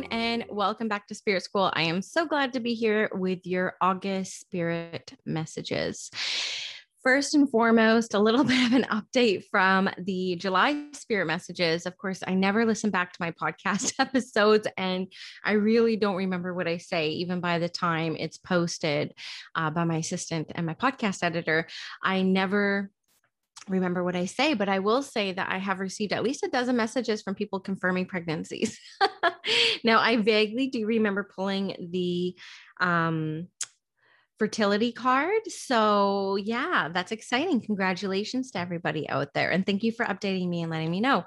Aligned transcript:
Everyone, 0.00 0.12
and 0.12 0.44
welcome 0.48 0.88
back 0.88 1.06
to 1.06 1.14
Spirit 1.14 1.42
School. 1.42 1.70
I 1.74 1.82
am 1.82 2.00
so 2.02 2.26
glad 2.26 2.52
to 2.52 2.60
be 2.60 2.74
here 2.74 3.10
with 3.12 3.46
your 3.46 3.74
August 3.80 4.40
Spirit 4.40 5.12
messages. 5.26 6.10
First 7.02 7.34
and 7.34 7.50
foremost, 7.50 8.14
a 8.14 8.18
little 8.18 8.44
bit 8.52 8.66
of 8.66 8.72
an 8.72 8.84
update 8.84 9.44
from 9.50 9.90
the 9.98 10.36
July 10.36 10.86
Spirit 10.92 11.26
messages. 11.26 11.86
Of 11.86 11.96
course, 11.96 12.22
I 12.26 12.34
never 12.34 12.64
listen 12.64 12.90
back 12.90 13.12
to 13.12 13.18
my 13.20 13.32
podcast 13.32 13.94
episodes, 13.98 14.66
and 14.76 15.06
I 15.44 15.52
really 15.52 15.96
don't 15.96 16.16
remember 16.16 16.54
what 16.54 16.68
I 16.68 16.78
say, 16.78 17.10
even 17.10 17.40
by 17.40 17.58
the 17.58 17.68
time 17.68 18.16
it's 18.18 18.38
posted 18.38 19.12
uh, 19.54 19.70
by 19.70 19.84
my 19.84 19.96
assistant 19.96 20.52
and 20.54 20.66
my 20.66 20.74
podcast 20.74 21.22
editor. 21.22 21.66
I 22.02 22.22
never 22.22 22.90
remember 23.70 24.04
what 24.04 24.16
I 24.16 24.26
say, 24.26 24.54
but 24.54 24.68
I 24.68 24.80
will 24.80 25.02
say 25.02 25.32
that 25.32 25.50
I 25.50 25.58
have 25.58 25.80
received 25.80 26.12
at 26.12 26.22
least 26.22 26.42
a 26.42 26.48
dozen 26.48 26.76
messages 26.76 27.22
from 27.22 27.34
people 27.34 27.60
confirming 27.60 28.06
pregnancies. 28.06 28.78
now, 29.84 30.00
I 30.00 30.16
vaguely 30.16 30.66
do 30.68 30.84
remember 30.86 31.28
pulling 31.34 31.88
the 31.90 32.36
um, 32.80 33.48
fertility 34.38 34.90
card. 34.90 35.42
So, 35.48 36.36
yeah, 36.36 36.88
that's 36.92 37.12
exciting. 37.12 37.60
Congratulations 37.60 38.50
to 38.52 38.58
everybody 38.58 39.08
out 39.08 39.34
there. 39.34 39.50
And 39.50 39.64
thank 39.64 39.82
you 39.82 39.92
for 39.92 40.06
updating 40.06 40.48
me 40.48 40.62
and 40.62 40.70
letting 40.70 40.90
me 40.90 41.00
know. 41.00 41.24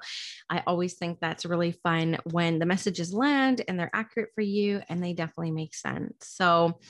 I 0.50 0.62
always 0.66 0.94
think 0.94 1.18
that's 1.20 1.46
really 1.46 1.72
fun 1.72 2.18
when 2.30 2.58
the 2.58 2.66
messages 2.66 3.14
land 3.14 3.62
and 3.66 3.78
they're 3.78 3.90
accurate 3.94 4.30
for 4.34 4.42
you 4.42 4.82
and 4.88 5.02
they 5.02 5.12
definitely 5.12 5.52
make 5.52 5.74
sense. 5.74 6.14
So, 6.22 6.80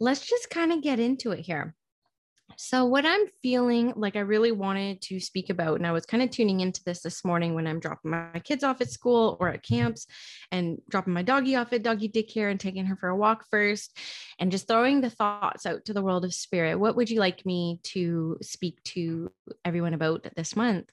let's 0.00 0.26
just 0.26 0.50
kind 0.50 0.72
of 0.72 0.82
get 0.82 0.98
into 0.98 1.30
it 1.30 1.40
here. 1.40 1.74
So, 2.56 2.84
what 2.84 3.04
I'm 3.04 3.26
feeling 3.42 3.92
like 3.96 4.16
I 4.16 4.20
really 4.20 4.52
wanted 4.52 5.00
to 5.02 5.20
speak 5.20 5.50
about, 5.50 5.76
and 5.76 5.86
I 5.86 5.92
was 5.92 6.06
kind 6.06 6.22
of 6.22 6.30
tuning 6.30 6.60
into 6.60 6.82
this 6.84 7.02
this 7.02 7.24
morning 7.24 7.54
when 7.54 7.66
I'm 7.66 7.80
dropping 7.80 8.10
my 8.10 8.40
kids 8.44 8.64
off 8.64 8.80
at 8.80 8.90
school 8.90 9.36
or 9.40 9.48
at 9.48 9.62
camps 9.62 10.06
and 10.50 10.80
dropping 10.88 11.12
my 11.12 11.22
doggie 11.22 11.56
off 11.56 11.72
at 11.72 11.82
doggy 11.82 12.08
daycare 12.08 12.50
and 12.50 12.60
taking 12.60 12.86
her 12.86 12.96
for 12.96 13.08
a 13.08 13.16
walk 13.16 13.46
first, 13.50 13.96
and 14.38 14.50
just 14.50 14.68
throwing 14.68 15.00
the 15.00 15.10
thoughts 15.10 15.66
out 15.66 15.84
to 15.86 15.92
the 15.92 16.02
world 16.02 16.24
of 16.24 16.34
spirit. 16.34 16.78
What 16.78 16.96
would 16.96 17.10
you 17.10 17.20
like 17.20 17.44
me 17.46 17.80
to 17.84 18.38
speak 18.42 18.82
to 18.84 19.30
everyone 19.64 19.94
about 19.94 20.26
this 20.36 20.56
month? 20.56 20.90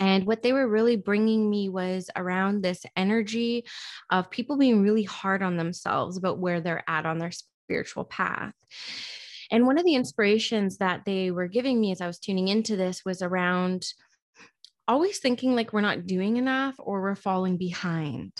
And 0.00 0.26
what 0.26 0.42
they 0.42 0.52
were 0.52 0.66
really 0.66 0.96
bringing 0.96 1.48
me 1.48 1.68
was 1.68 2.10
around 2.16 2.62
this 2.62 2.84
energy 2.96 3.64
of 4.10 4.30
people 4.30 4.56
being 4.56 4.82
really 4.82 5.04
hard 5.04 5.42
on 5.42 5.56
themselves 5.56 6.16
about 6.16 6.38
where 6.38 6.60
they're 6.60 6.84
at 6.88 7.06
on 7.06 7.18
their 7.18 7.30
spiritual 7.30 8.04
path. 8.04 8.52
And 9.52 9.66
one 9.66 9.76
of 9.76 9.84
the 9.84 9.94
inspirations 9.94 10.78
that 10.78 11.02
they 11.04 11.30
were 11.30 11.46
giving 11.46 11.78
me 11.78 11.92
as 11.92 12.00
I 12.00 12.06
was 12.06 12.18
tuning 12.18 12.48
into 12.48 12.74
this 12.74 13.04
was 13.04 13.20
around 13.20 13.84
always 14.88 15.18
thinking 15.18 15.54
like 15.54 15.72
we're 15.72 15.82
not 15.82 16.06
doing 16.06 16.38
enough 16.38 16.74
or 16.78 17.02
we're 17.02 17.14
falling 17.14 17.58
behind. 17.58 18.32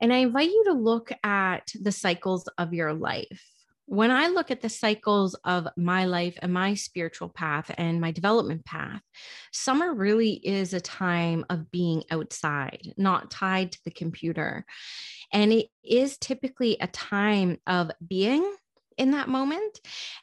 And 0.00 0.12
I 0.12 0.18
invite 0.18 0.48
you 0.48 0.64
to 0.68 0.72
look 0.72 1.12
at 1.22 1.70
the 1.78 1.92
cycles 1.92 2.48
of 2.56 2.72
your 2.72 2.94
life. 2.94 3.42
When 3.86 4.10
I 4.10 4.28
look 4.28 4.50
at 4.50 4.62
the 4.62 4.70
cycles 4.70 5.34
of 5.44 5.68
my 5.76 6.06
life 6.06 6.38
and 6.40 6.52
my 6.52 6.72
spiritual 6.72 7.28
path 7.28 7.70
and 7.76 8.00
my 8.00 8.10
development 8.10 8.64
path, 8.64 9.02
summer 9.52 9.92
really 9.92 10.32
is 10.32 10.72
a 10.72 10.80
time 10.80 11.44
of 11.50 11.70
being 11.70 12.04
outside, 12.10 12.94
not 12.96 13.30
tied 13.30 13.72
to 13.72 13.78
the 13.84 13.90
computer. 13.90 14.64
And 15.30 15.52
it 15.52 15.66
is 15.82 16.16
typically 16.16 16.78
a 16.80 16.86
time 16.86 17.58
of 17.66 17.90
being 18.06 18.50
in 18.98 19.10
that 19.12 19.28
moment. 19.28 19.80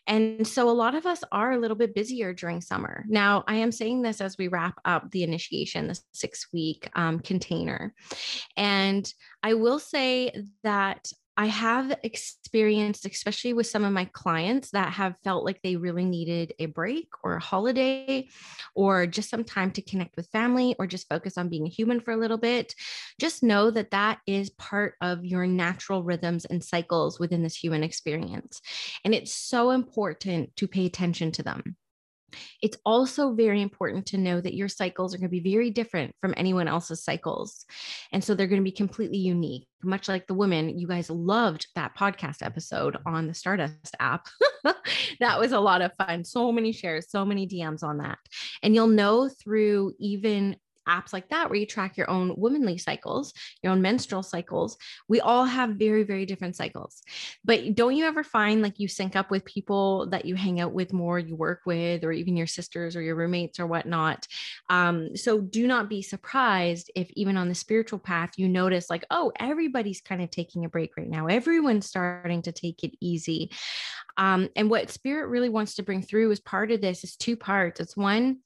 And 0.08 0.48
so 0.48 0.70
a 0.70 0.72
lot 0.72 0.96
of 0.96 1.06
us 1.06 1.24
are 1.32 1.52
a 1.52 1.58
little 1.58 1.78
bit 1.78 1.96
busier 1.96 2.34
during 2.34 2.62
summer. 2.62 3.06
Now, 3.08 3.44
I 3.48 3.56
am 3.56 3.72
saying 3.72 4.02
this 4.02 4.22
as 4.22 4.38
we 4.38 4.48
wrap 4.48 4.80
up 4.86 5.12
the 5.12 5.24
initiation, 5.24 5.88
the 5.88 6.00
six 6.12 6.48
week 6.54 6.90
um, 6.96 7.20
container. 7.20 7.94
And 8.58 9.12
I 9.44 9.54
will 9.56 9.80
say 9.80 10.32
that 10.64 11.12
I 11.38 11.46
have 11.46 11.98
experienced, 12.04 13.06
especially 13.06 13.54
with 13.54 13.68
some 13.68 13.84
of 13.84 13.94
my 13.94 14.06
clients 14.06 14.72
that 14.72 14.94
have 14.94 15.16
felt 15.24 15.46
like 15.46 15.62
they 15.62 15.76
really 15.76 16.04
needed 16.04 16.54
a 16.60 16.66
break 16.66 17.08
or 17.24 17.36
a 17.36 17.42
holiday 17.42 18.28
or 18.76 19.08
just 19.08 19.30
some 19.30 19.44
time 19.44 19.72
to 19.72 19.82
connect 19.82 20.18
with 20.18 20.28
family 20.28 20.76
or 20.78 20.88
just 20.88 21.08
focus 21.08 21.38
on 21.38 21.50
being 21.50 21.66
a 21.66 21.70
human 21.70 22.02
for 22.02 22.12
a 22.12 22.18
little 22.18 22.38
bit. 22.38 22.76
Just 23.20 23.44
know 23.44 23.72
that 23.72 23.92
that 23.92 24.20
is 24.28 24.50
part 24.52 24.96
of 25.02 25.26
your 25.26 25.48
natural 25.48 26.04
rhythms 26.04 26.46
and 26.46 26.64
cycles 26.64 27.20
within 27.20 27.44
this 27.44 27.56
human 27.56 27.84
experience. 27.84 28.62
And 29.06 29.16
it's 29.16 29.34
so 29.34 29.72
important 29.72 30.56
to 30.58 30.68
pay 30.68 30.86
attention 30.86 31.32
to 31.34 31.44
them. 31.44 31.76
It's 32.62 32.78
also 32.86 33.34
very 33.34 33.62
important 33.62 34.06
to 34.08 34.18
know 34.18 34.42
that 34.42 34.54
your 34.54 34.70
cycles 34.70 35.14
are 35.14 35.18
going 35.18 35.30
to 35.30 35.42
be 35.42 35.52
very 35.52 35.70
different 35.70 36.16
from 36.22 36.34
anyone 36.38 36.68
else's 36.68 37.04
cycles. 37.04 37.66
And 38.12 38.24
so 38.24 38.34
they're 38.34 38.48
going 38.48 38.62
to 38.62 38.64
be 38.64 38.72
completely 38.72 39.18
unique, 39.18 39.68
much 39.84 40.08
like 40.08 40.28
the 40.28 40.34
women. 40.34 40.78
You 40.78 40.88
guys 40.88 41.10
loved 41.10 41.68
that 41.76 41.96
podcast 41.98 42.38
episode 42.42 42.98
on 43.06 43.28
the 43.28 43.34
Stardust 43.34 43.96
app. 44.00 44.28
that 45.20 45.40
was 45.40 45.52
a 45.52 45.60
lot 45.60 45.82
of 45.82 45.94
fun. 45.96 46.24
So 46.24 46.52
many 46.52 46.72
shares, 46.72 47.10
so 47.10 47.26
many 47.26 47.48
DMs 47.48 47.84
on 47.84 47.98
that. 47.98 48.20
And 48.64 48.76
you'll 48.76 48.88
know 48.88 49.30
through 49.30 49.94
even 50.00 50.56
apps 50.88 51.14
like 51.14 51.30
that 51.30 51.50
where 51.50 51.60
you 51.60 51.66
track 51.66 51.98
your 51.98 52.10
own 52.10 52.34
womanly 52.38 52.78
cycles, 52.78 53.34
your 53.62 53.72
own 53.72 53.82
menstrual 53.82 54.24
cycles. 54.24 54.78
We 55.08 55.20
all 55.20 55.46
have 55.46 55.72
very, 55.72 56.04
very 56.04 56.26
different 56.26 56.56
cycles. 56.56 57.02
But 57.44 57.76
don't 57.76 57.96
you 57.96 58.06
ever 58.06 58.24
find 58.24 58.62
like 58.62 58.80
you 58.80 58.88
sync 58.88 59.16
up 59.16 59.32
with 59.32 59.46
people 59.46 60.10
that 60.10 60.26
you 60.26 60.36
hang 60.36 60.60
out 60.60 60.74
with 60.74 60.94
more, 60.94 61.20
you 61.20 61.36
work 61.36 61.62
with, 61.66 62.04
or 62.04 62.12
even 62.12 62.38
your 62.38 62.48
sisters 62.48 62.96
or 62.96 63.02
your 63.02 63.16
roommates 63.16 63.60
or 63.60 63.68
whatnot? 63.68 64.28
Um, 64.70 65.16
so 65.16 65.40
do 65.40 65.68
not 65.68 65.90
be 65.90 66.02
surprised 66.02 66.92
if 66.96 67.10
even 67.12 67.38
on 67.38 67.50
the 67.50 67.56
spiritual 67.56 68.00
path, 68.00 68.32
you 68.38 68.48
notice 68.48 68.90
like, 68.90 69.06
oh, 69.10 69.32
everybody's 69.40 70.02
kind 70.02 70.22
of 70.22 70.30
taking 70.32 70.66
a 70.66 70.70
break 70.70 70.92
right 70.98 71.10
now. 71.10 71.28
Everyone's 71.28 71.86
starting 71.86 72.42
to 72.44 72.52
take 72.52 72.84
it 72.84 72.92
easy. 73.00 73.52
Um, 74.18 74.50
and 74.56 74.70
what 74.70 74.90
spirit 74.90 75.28
really 75.28 75.50
wants 75.50 75.76
to 75.76 75.84
bring 75.84 76.02
through 76.02 76.32
as 76.32 76.40
part 76.40 76.72
of 76.72 76.82
this 76.82 77.04
is 77.04 77.16
two 77.16 77.36
parts. 77.36 77.80
It's 77.80 77.98
one, 77.98 78.40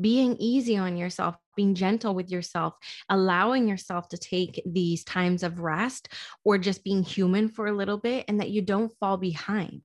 being 0.00 0.36
easy 0.38 0.76
on 0.76 0.96
yourself, 0.96 1.36
being 1.56 1.74
gentle 1.74 2.14
with 2.14 2.30
yourself, 2.30 2.74
allowing 3.08 3.68
yourself 3.68 4.08
to 4.08 4.18
take 4.18 4.62
these 4.66 5.04
times 5.04 5.42
of 5.42 5.60
rest 5.60 6.08
or 6.44 6.58
just 6.58 6.84
being 6.84 7.02
human 7.02 7.48
for 7.48 7.66
a 7.66 7.76
little 7.76 7.98
bit, 7.98 8.24
and 8.28 8.40
that 8.40 8.50
you 8.50 8.62
don't 8.62 8.92
fall 9.00 9.16
behind. 9.16 9.82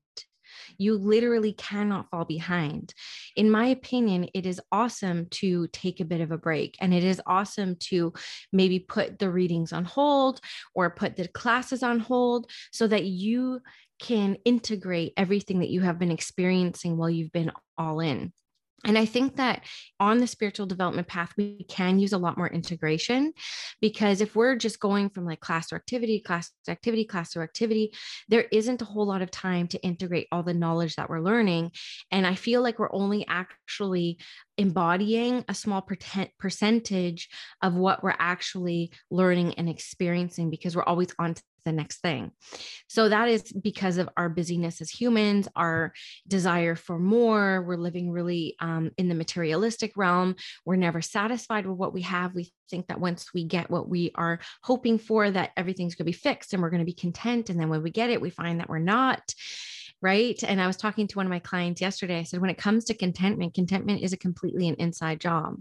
You 0.78 0.98
literally 0.98 1.54
cannot 1.54 2.10
fall 2.10 2.26
behind. 2.26 2.94
In 3.36 3.50
my 3.50 3.68
opinion, 3.68 4.30
it 4.34 4.46
is 4.46 4.62
awesome 4.72 5.28
to 5.32 5.68
take 5.68 6.00
a 6.00 6.06
bit 6.06 6.22
of 6.22 6.32
a 6.32 6.38
break 6.38 6.76
and 6.80 6.94
it 6.94 7.04
is 7.04 7.22
awesome 7.26 7.76
to 7.88 8.14
maybe 8.52 8.80
put 8.80 9.20
the 9.20 9.30
readings 9.30 9.74
on 9.74 9.86
hold 9.86 10.40
or 10.76 10.90
put 10.90 11.16
the 11.16 11.28
classes 11.28 11.84
on 11.84 12.00
hold 12.00 12.50
so 12.72 12.88
that 12.88 13.06
you 13.06 13.62
can 14.00 14.38
integrate 14.46 15.14
everything 15.18 15.60
that 15.60 15.70
you 15.70 15.82
have 15.82 16.00
been 16.00 16.12
experiencing 16.12 16.98
while 16.98 17.10
you've 17.10 17.32
been 17.32 17.52
all 17.78 18.00
in. 18.00 18.34
And 18.83 18.97
I 18.97 19.06
think 19.06 19.38
that 19.38 19.63
on 20.00 20.18
the 20.18 20.27
spiritual 20.27 20.65
development 20.65 21.07
path, 21.07 21.31
we 21.38 21.65
can 21.69 22.00
use 22.00 22.13
a 22.13 22.18
lot 22.18 22.38
more 22.38 22.50
integration 22.50 23.33
because 23.80 24.19
if 24.19 24.35
we're 24.35 24.56
just 24.56 24.80
going 24.80 25.09
from 25.09 25.25
like 25.25 25.39
class 25.39 25.71
or 25.71 25.77
activity, 25.77 26.19
class 26.19 26.51
to 26.65 26.71
activity, 26.71 27.06
class 27.06 27.35
or 27.35 27.44
activity, 27.44 27.94
there 28.27 28.45
isn't 28.51 28.81
a 28.81 28.85
whole 28.85 29.06
lot 29.06 29.21
of 29.21 29.31
time 29.31 29.68
to 29.69 29.81
integrate 29.83 30.27
all 30.31 30.44
the 30.44 30.53
knowledge 30.53 30.95
that 30.95 31.09
we're 31.09 31.21
learning. 31.21 31.71
And 32.12 32.27
I 32.27 32.35
feel 32.35 32.62
like 32.62 32.80
we're 32.80 32.94
only 32.94 33.25
actually 33.27 34.19
embodying 34.57 35.45
a 35.47 35.53
small 35.53 35.88
percentage 36.38 37.30
of 37.62 37.74
what 37.74 38.03
we're 38.03 38.15
actually 38.19 38.91
learning 39.09 39.56
and 39.56 39.69
experiencing 39.69 40.50
because 40.50 40.75
we're 40.75 40.83
always 40.83 41.09
on 41.18 41.35
the 41.65 41.71
next 41.71 42.01
thing. 42.01 42.31
So 42.88 43.10
that 43.10 43.27
is 43.27 43.51
because 43.51 43.98
of 43.98 44.10
our 44.18 44.30
busyness 44.30 44.81
as 44.81 44.89
humans, 44.89 45.48
our 45.56 45.94
desire 46.27 46.75
for 46.75 47.00
more. 47.00 47.63
We're 47.63 47.77
living 47.77 48.12
really 48.12 48.56
um, 48.60 48.92
in 48.98 49.10
the 49.10 49.15
materialistic 49.15 49.94
realm. 49.95 50.36
We're 50.65 50.75
never 50.75 51.01
satisfied 51.01 51.65
with 51.65 51.77
what 51.77 51.94
we 51.94 52.01
have. 52.01 52.33
We 52.33 52.51
think 52.69 52.88
that 52.88 53.00
once 53.00 53.33
we 53.33 53.45
get 53.45 53.69
what 53.69 53.88
we 53.88 54.12
are 54.15 54.39
hoping 54.63 54.98
for, 54.98 55.30
that 55.30 55.51
everything's 55.57 55.95
going 55.95 56.06
to 56.06 56.12
be 56.12 56.18
fixed 56.18 56.54
and 56.54 56.62
we're 56.62 56.69
going 56.69 56.80
to 56.80 56.86
be 56.86 56.94
content. 56.94 57.50
And 57.50 57.60
then 57.60 57.69
when 57.69 57.83
we 57.83 57.92
get 57.92 58.09
it, 58.09 58.21
we 58.21 58.30
find 58.30 58.59
that 58.59 58.69
we're 58.69 58.80
not 58.80 59.33
right? 60.01 60.44
And 60.44 60.62
I 60.62 60.68
was 60.68 60.75
talking 60.75 61.07
to 61.07 61.16
one 61.16 61.25
of 61.25 61.30
my 61.30 61.39
clients 61.39 61.80
yesterday. 61.80 62.19
I 62.19 62.24
said, 62.24 62.42
when 62.42 62.50
it 62.50 62.57
comes 62.57 62.83
to 62.86 62.94
contentment, 62.94 63.54
contentment 63.54 64.01
is 64.01 64.12
a 64.12 64.18
completely 64.18 64.68
an 64.68 64.75
inside 64.75 65.21
job. 65.21 65.56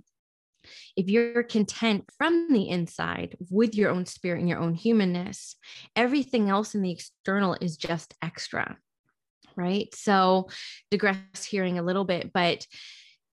If 0.97 1.09
you're 1.09 1.43
content 1.43 2.05
from 2.19 2.49
the 2.51 2.69
inside 2.69 3.37
with 3.51 3.75
your 3.75 3.91
own 3.91 4.07
spirit 4.07 4.41
and 4.41 4.49
your 4.49 4.59
own 4.59 4.75
humanness, 4.75 5.57
everything 5.97 6.49
else 6.49 6.75
in 6.75 6.83
the 6.83 6.93
external 6.93 7.57
is 7.61 7.77
just 7.77 8.15
extra. 8.23 8.77
Right. 9.55 9.95
So, 9.95 10.49
digress 10.91 11.45
hearing 11.45 11.79
a 11.79 11.83
little 11.83 12.05
bit, 12.05 12.33
but 12.33 12.67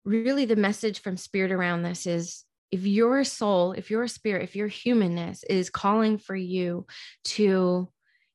really 0.03 0.45
the 0.45 0.57
message 0.57 0.99
from 0.99 1.15
spirit 1.15 1.51
around 1.51 1.83
this 1.83 2.05
is 2.05 2.43
if 2.71 2.85
your 2.85 3.23
soul, 3.23 3.71
if 3.71 3.89
your 3.89 4.07
spirit, 4.07 4.43
if 4.43 4.55
your 4.55 4.67
humanness 4.67 5.43
is 5.45 5.69
calling 5.69 6.17
for 6.17 6.35
you 6.35 6.85
to 7.23 7.89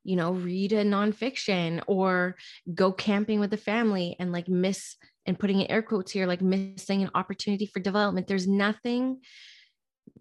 you 0.04 0.16
know, 0.16 0.32
read 0.32 0.72
a 0.72 0.84
nonfiction 0.84 1.82
or 1.86 2.36
go 2.72 2.92
camping 2.92 3.40
with 3.40 3.50
the 3.50 3.56
family 3.56 4.14
and 4.20 4.32
like 4.32 4.48
miss 4.48 4.96
and 5.26 5.38
putting 5.38 5.61
in 5.61 5.71
air 5.71 5.82
quotes 5.82 6.12
here, 6.12 6.26
like 6.26 6.43
missing 6.43 7.03
an 7.03 7.11
opportunity 7.15 7.67
for 7.67 7.81
development. 7.81 8.26
There's 8.26 8.47
nothing 8.47 9.21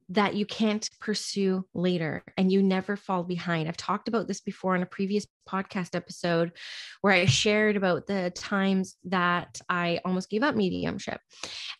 that 0.09 0.35
you 0.35 0.45
can't 0.45 0.89
pursue 0.99 1.65
later 1.73 2.23
and 2.37 2.51
you 2.51 2.61
never 2.61 2.95
fall 2.95 3.23
behind. 3.23 3.67
I've 3.67 3.77
talked 3.77 4.07
about 4.07 4.27
this 4.27 4.41
before 4.41 4.75
in 4.75 4.83
a 4.83 4.87
previous 4.87 5.25
podcast 5.47 5.95
episode 5.95 6.51
where 7.01 7.13
I 7.13 7.25
shared 7.25 7.77
about 7.77 8.05
the 8.05 8.31
times 8.35 8.95
that 9.05 9.59
I 9.69 10.01
almost 10.05 10.29
gave 10.29 10.43
up 10.43 10.55
mediumship. 10.55 11.19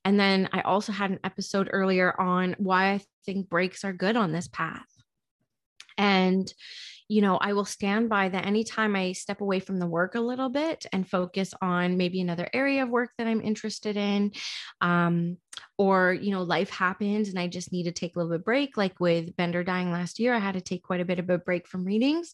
And 0.06 0.20
then 0.20 0.50
I 0.52 0.62
also 0.62 0.92
had 0.92 1.12
an 1.12 1.20
episode 1.24 1.70
earlier 1.72 2.20
on 2.20 2.56
why 2.58 2.92
I 2.92 3.02
think 3.26 3.50
breaks 3.50 3.84
are 3.84 3.94
good 3.94 4.16
on 4.16 4.32
this 4.32 4.48
path. 4.48 4.88
And 5.98 6.52
you 7.08 7.22
know, 7.22 7.38
I 7.38 7.54
will 7.54 7.66
stand 7.66 8.10
by 8.10 8.30
that 8.30 8.46
anytime 8.46 8.96
I 8.96 9.12
step 9.14 9.42
away 9.42 9.60
from 9.60 9.80
the 9.80 9.88
work 9.88 10.16
a 10.16 10.22
little 10.22 10.50
bit 10.50 10.86
and 10.92 11.08
focus 11.08 11.54
on 11.62 11.98
maybe 11.98 12.22
another 12.22 12.50
area 12.54 12.84
of 12.84 12.90
work 12.90 13.12
that 13.18 13.28
I'm 13.28 13.42
interested 13.42 13.98
in. 13.98 14.32
Um, 14.82 15.38
or, 15.78 16.14
you 16.14 16.32
know, 16.32 16.44
life 16.44 16.70
happens 16.70 17.30
and 17.30 17.40
I 17.40 17.48
just 17.48 17.72
need 17.72 17.84
to 17.84 17.92
take 17.92 18.16
a 18.16 18.20
little 18.20 18.32
bit 18.32 18.46
break. 18.46 18.78
Like 18.78 19.00
with 19.00 19.36
Bender 19.36 19.64
dying 19.64 19.92
last 19.92 20.20
year, 20.20 20.34
I 20.34 20.40
had 20.40 20.54
to 20.54 20.62
take 20.62 20.84
quite 20.84 21.02
a 21.02 21.06
bit 21.06 21.20
of 21.20 21.30
a 21.30 21.38
break 21.38 21.68
from 21.68 21.84
readings 21.84 22.34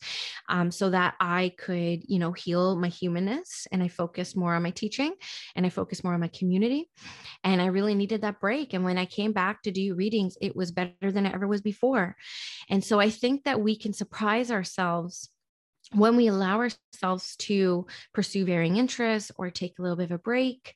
um, 0.50 0.72
so 0.72 0.90
that 0.90 1.16
I 1.20 1.54
could, 1.58 2.02
you 2.06 2.20
know, 2.20 2.34
heal 2.34 2.76
my 2.76 2.90
humanness 2.90 3.68
and 3.72 3.82
I 3.82 3.88
focus 3.88 4.36
more 4.36 4.56
on 4.56 4.64
my 4.64 4.72
teaching 4.72 5.14
and 5.56 5.66
I 5.66 5.70
focus 5.70 6.04
more 6.04 6.14
on 6.14 6.20
my 6.20 6.28
community. 6.28 6.90
And 7.44 7.62
I 7.62 7.68
really 7.68 7.96
needed 7.96 8.22
that 8.22 8.42
break. 8.42 8.74
And 8.74 8.84
when 8.84 8.98
I 8.98 9.06
came 9.06 9.32
back 9.32 9.64
to 9.64 9.72
do 9.72 9.96
readings, 9.96 10.38
it 10.42 10.56
was 10.56 10.72
better 10.72 11.12
than 11.12 11.26
it 11.26 11.34
ever 11.34 11.48
was 11.48 11.62
before. 11.62 12.18
And 12.70 12.84
so 12.84 13.00
I 13.00 13.10
think 13.10 13.46
that 13.46 13.62
we 13.62 13.78
can 13.78 13.94
surprise 13.94 14.52
ourselves 14.52 15.30
when 15.94 16.16
we 16.16 16.28
allow 16.28 16.60
ourselves 16.60 17.36
to 17.38 17.88
pursue 18.14 18.46
varying 18.46 18.78
interests 18.78 19.32
or 19.38 19.50
take 19.50 19.80
a 19.80 19.82
little 19.82 19.98
bit 19.98 20.06
of 20.06 20.12
a 20.12 20.18
break 20.20 20.76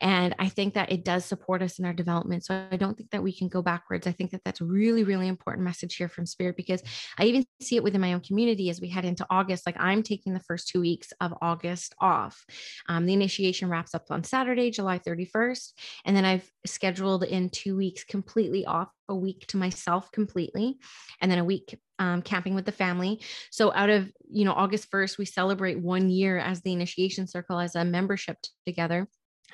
and 0.00 0.34
i 0.38 0.48
think 0.48 0.74
that 0.74 0.92
it 0.92 1.04
does 1.04 1.24
support 1.24 1.62
us 1.62 1.78
in 1.78 1.84
our 1.84 1.92
development 1.92 2.44
so 2.44 2.66
i 2.70 2.76
don't 2.76 2.96
think 2.96 3.10
that 3.10 3.22
we 3.22 3.32
can 3.32 3.48
go 3.48 3.62
backwards. 3.62 4.06
I 4.06 4.12
think 4.12 4.32
that 4.32 4.42
that's 4.44 4.60
really 4.60 5.04
really 5.04 5.28
important 5.28 5.64
message 5.64 5.96
here 5.96 6.08
from 6.08 6.26
spirit 6.26 6.56
because 6.56 6.82
i 7.18 7.24
even 7.24 7.44
see 7.62 7.76
it 7.76 7.82
within 7.82 8.00
my 8.00 8.12
own 8.12 8.20
community 8.20 8.68
as 8.68 8.80
we 8.80 8.88
head 8.88 9.04
into 9.04 9.26
august 9.30 9.64
like 9.66 9.76
i'm 9.78 10.02
taking 10.02 10.34
the 10.34 10.40
first 10.40 10.68
two 10.68 10.80
weeks 10.80 11.12
of 11.20 11.34
august 11.40 11.94
off. 12.00 12.44
Um, 12.88 13.06
the 13.06 13.14
initiation 13.14 13.70
wraps 13.70 13.94
up 13.94 14.06
on 14.10 14.24
saturday 14.24 14.70
july 14.70 14.98
31st 14.98 15.72
and 16.04 16.16
then 16.16 16.24
i've 16.24 16.50
scheduled 16.66 17.24
in 17.24 17.48
two 17.48 17.76
weeks 17.76 18.04
completely 18.04 18.66
off 18.66 18.88
a 19.10 19.14
week 19.14 19.46
to 19.48 19.56
myself 19.56 20.10
completely 20.12 20.78
and 21.20 21.30
then 21.30 21.38
a 21.38 21.44
week 21.44 21.78
um, 21.98 22.22
camping 22.22 22.54
with 22.54 22.64
the 22.64 22.72
family 22.72 23.20
so 23.50 23.72
out 23.74 23.90
of 23.90 24.10
you 24.30 24.44
know 24.44 24.52
august 24.52 24.90
1st 24.90 25.18
we 25.18 25.24
celebrate 25.24 25.78
one 25.78 26.08
year 26.08 26.38
as 26.38 26.62
the 26.62 26.72
initiation 26.72 27.26
circle 27.26 27.58
as 27.58 27.74
a 27.74 27.84
membership 27.84 28.38
together 28.64 29.06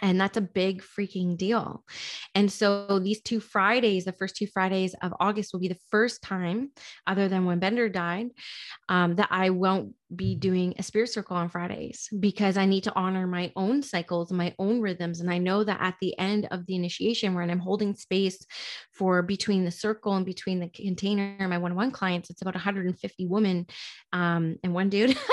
and 0.02 0.20
that's 0.20 0.36
a 0.36 0.42
big 0.42 0.82
freaking 0.82 1.36
deal. 1.36 1.84
And 2.34 2.50
so 2.52 2.98
these 2.98 3.20
two 3.22 3.40
Fridays, 3.40 4.04
the 4.04 4.12
first 4.12 4.36
two 4.36 4.46
Fridays 4.46 4.94
of 5.02 5.14
August, 5.20 5.52
will 5.52 5.60
be 5.60 5.68
the 5.68 5.78
first 5.90 6.22
time, 6.22 6.70
other 7.06 7.28
than 7.28 7.44
when 7.44 7.58
Bender 7.58 7.88
died, 7.88 8.28
um, 8.88 9.16
that 9.16 9.28
I 9.30 9.50
won't 9.50 9.94
be 10.14 10.34
doing 10.34 10.74
a 10.78 10.82
spirit 10.82 11.08
circle 11.08 11.36
on 11.36 11.48
Fridays 11.48 12.08
because 12.20 12.56
I 12.56 12.66
need 12.66 12.84
to 12.84 12.94
honor 12.94 13.26
my 13.26 13.52
own 13.56 13.82
cycles, 13.82 14.30
my 14.30 14.54
own 14.58 14.80
rhythms. 14.80 15.20
And 15.20 15.30
I 15.30 15.38
know 15.38 15.64
that 15.64 15.80
at 15.80 15.96
the 16.00 16.16
end 16.18 16.46
of 16.50 16.66
the 16.66 16.76
initiation, 16.76 17.34
when 17.34 17.50
I'm 17.50 17.58
holding 17.58 17.94
space 17.94 18.44
for 18.92 19.22
between 19.22 19.64
the 19.64 19.70
circle 19.70 20.14
and 20.14 20.24
between 20.24 20.60
the 20.60 20.68
container, 20.68 21.36
my 21.48 21.58
one 21.58 21.72
on 21.72 21.76
one 21.76 21.90
clients, 21.90 22.30
it's 22.30 22.42
about 22.42 22.54
150 22.54 23.26
women 23.26 23.66
um, 24.12 24.56
and 24.62 24.74
one 24.74 24.88
dude. 24.88 25.16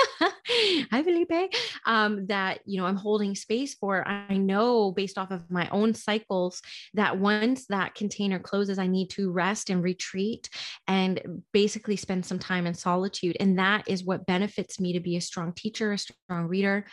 Hi, 0.90 1.02
Felipe. 1.02 1.54
Um, 1.86 2.26
that, 2.26 2.60
you 2.66 2.78
know, 2.78 2.86
I'm 2.86 2.96
holding 2.96 3.34
space 3.34 3.74
for. 3.74 4.06
I 4.06 4.36
know 4.36 4.92
based 4.92 5.18
off 5.18 5.30
of 5.30 5.50
my 5.50 5.68
own 5.70 5.94
cycles 5.94 6.60
that 6.94 7.18
once 7.18 7.66
that 7.66 7.94
container 7.94 8.38
closes, 8.38 8.78
I 8.78 8.86
need 8.86 9.10
to 9.10 9.30
rest 9.30 9.70
and 9.70 9.82
retreat 9.82 10.48
and 10.86 11.42
basically 11.52 11.96
spend 11.96 12.26
some 12.26 12.38
time 12.38 12.66
in 12.66 12.74
solitude. 12.74 13.36
And 13.40 13.58
that 13.58 13.88
is 13.88 14.04
what 14.04 14.26
benefits 14.26 14.63
me 14.80 14.92
to 14.92 15.00
be 15.00 15.16
a 15.16 15.20
strong 15.20 15.52
teacher, 15.52 15.92
a 15.92 15.98
strong 15.98 16.46
reader, 16.46 16.86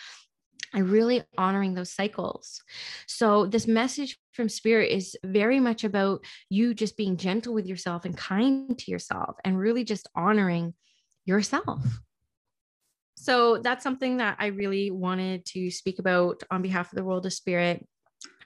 I 0.74 0.80
really 0.80 1.24
honoring 1.38 1.74
those 1.74 1.92
cycles. 1.92 2.62
So, 3.08 3.46
this 3.46 3.68
message 3.68 4.18
from 4.32 4.48
spirit 4.48 4.92
is 4.92 5.18
very 5.24 5.60
much 5.60 5.84
about 5.84 6.24
you 6.50 6.74
just 6.74 6.96
being 6.96 7.18
gentle 7.18 7.54
with 7.54 7.66
yourself 7.66 8.06
and 8.06 8.16
kind 8.16 8.78
to 8.78 8.92
yourself 8.92 9.36
and 9.44 9.60
really 9.60 9.84
just 9.84 10.08
honoring 10.16 10.74
yourself. 11.26 11.84
So 13.22 13.60
that's 13.60 13.84
something 13.84 14.18
that 14.18 14.38
I 14.40 14.48
really 14.48 14.90
wanted 14.90 15.46
to 15.48 15.70
speak 15.70 16.00
about 16.00 16.42
on 16.50 16.64
behalf 16.64 16.92
of 16.92 16.96
the 16.96 17.04
world 17.04 17.24
of 17.28 17.34
spirit. 17.34 17.88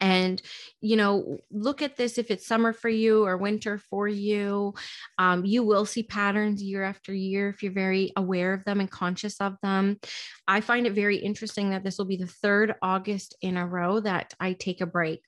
And, 0.01 0.41
you 0.81 0.97
know, 0.97 1.39
look 1.51 1.81
at 1.81 1.95
this 1.95 2.17
if 2.17 2.29
it's 2.29 2.45
summer 2.45 2.73
for 2.73 2.89
you 2.89 3.25
or 3.25 3.37
winter 3.37 3.77
for 3.77 4.07
you. 4.07 4.73
Um, 5.17 5.45
you 5.45 5.63
will 5.63 5.85
see 5.85 6.03
patterns 6.03 6.61
year 6.61 6.83
after 6.83 7.13
year 7.13 7.49
if 7.49 7.63
you're 7.63 7.71
very 7.71 8.11
aware 8.15 8.53
of 8.53 8.63
them 8.65 8.79
and 8.81 8.91
conscious 8.91 9.39
of 9.39 9.55
them. 9.63 9.99
I 10.47 10.61
find 10.61 10.85
it 10.85 10.93
very 10.93 11.17
interesting 11.17 11.69
that 11.69 11.83
this 11.83 11.97
will 11.97 12.05
be 12.05 12.17
the 12.17 12.27
third 12.27 12.75
August 12.81 13.35
in 13.41 13.57
a 13.57 13.65
row 13.65 13.99
that 14.01 14.33
I 14.39 14.53
take 14.53 14.81
a 14.81 14.85
break. 14.85 15.21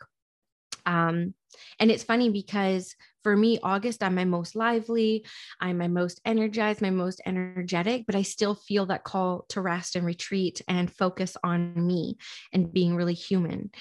Um, 0.85 1.33
and 1.79 1.91
it's 1.91 2.03
funny 2.03 2.29
because 2.29 2.95
for 3.27 3.35
me, 3.35 3.59
August, 3.61 4.03
I'm 4.03 4.15
my 4.15 4.23
most 4.23 4.55
lively, 4.55 5.25
I'm 5.59 5.79
my 5.79 5.89
most 5.89 6.21
energized, 6.23 6.81
my 6.81 6.91
most 6.91 7.21
energetic, 7.25 8.05
but 8.05 8.15
I 8.15 8.21
still 8.21 8.55
feel 8.55 8.85
that 8.85 9.03
call 9.03 9.43
to 9.49 9.59
rest 9.59 9.97
and 9.97 10.05
retreat 10.05 10.61
and 10.69 10.89
focus 10.89 11.35
on 11.43 11.73
me 11.75 12.15
and 12.53 12.71
being 12.71 12.95
really 12.95 13.15
human. 13.15 13.71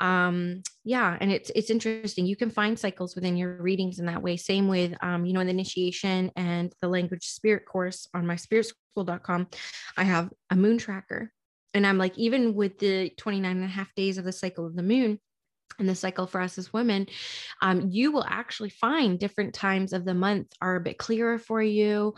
Um, 0.00 0.64
yeah, 0.82 1.16
and 1.20 1.30
it's 1.30 1.48
it's 1.54 1.70
interesting. 1.70 2.26
You 2.26 2.34
can 2.34 2.50
find 2.50 2.76
cycles 2.76 3.14
within 3.14 3.36
your 3.36 3.62
readings 3.62 4.00
in 4.00 4.06
that 4.06 4.20
way. 4.20 4.36
Same 4.36 4.66
with 4.66 4.94
um, 5.00 5.24
you 5.24 5.32
know, 5.32 5.44
the 5.44 5.50
initiation 5.50 6.32
and 6.34 6.74
the 6.80 6.88
language 6.88 7.24
spirit 7.24 7.66
course 7.66 8.08
on 8.14 8.26
my 8.26 8.34
spiritschool.com. 8.34 9.46
I 9.96 10.02
have 10.02 10.28
a 10.50 10.56
moon 10.56 10.78
tracker. 10.78 11.32
And 11.72 11.86
I'm 11.86 11.98
like, 11.98 12.18
even 12.18 12.56
with 12.56 12.80
the 12.80 13.10
29 13.10 13.48
and 13.48 13.64
a 13.64 13.68
half 13.68 13.94
days 13.94 14.18
of 14.18 14.24
the 14.24 14.32
cycle 14.32 14.66
of 14.66 14.74
the 14.74 14.82
moon, 14.82 15.20
and 15.78 15.88
the 15.88 15.94
cycle 15.94 16.26
for 16.26 16.40
us 16.40 16.58
as 16.58 16.72
women, 16.72 17.06
um, 17.62 17.88
you 17.90 18.12
will 18.12 18.24
actually 18.28 18.70
find 18.70 19.18
different 19.18 19.54
times 19.54 19.92
of 19.92 20.04
the 20.04 20.14
month 20.14 20.48
are 20.60 20.76
a 20.76 20.80
bit 20.80 20.98
clearer 20.98 21.38
for 21.38 21.62
you, 21.62 22.14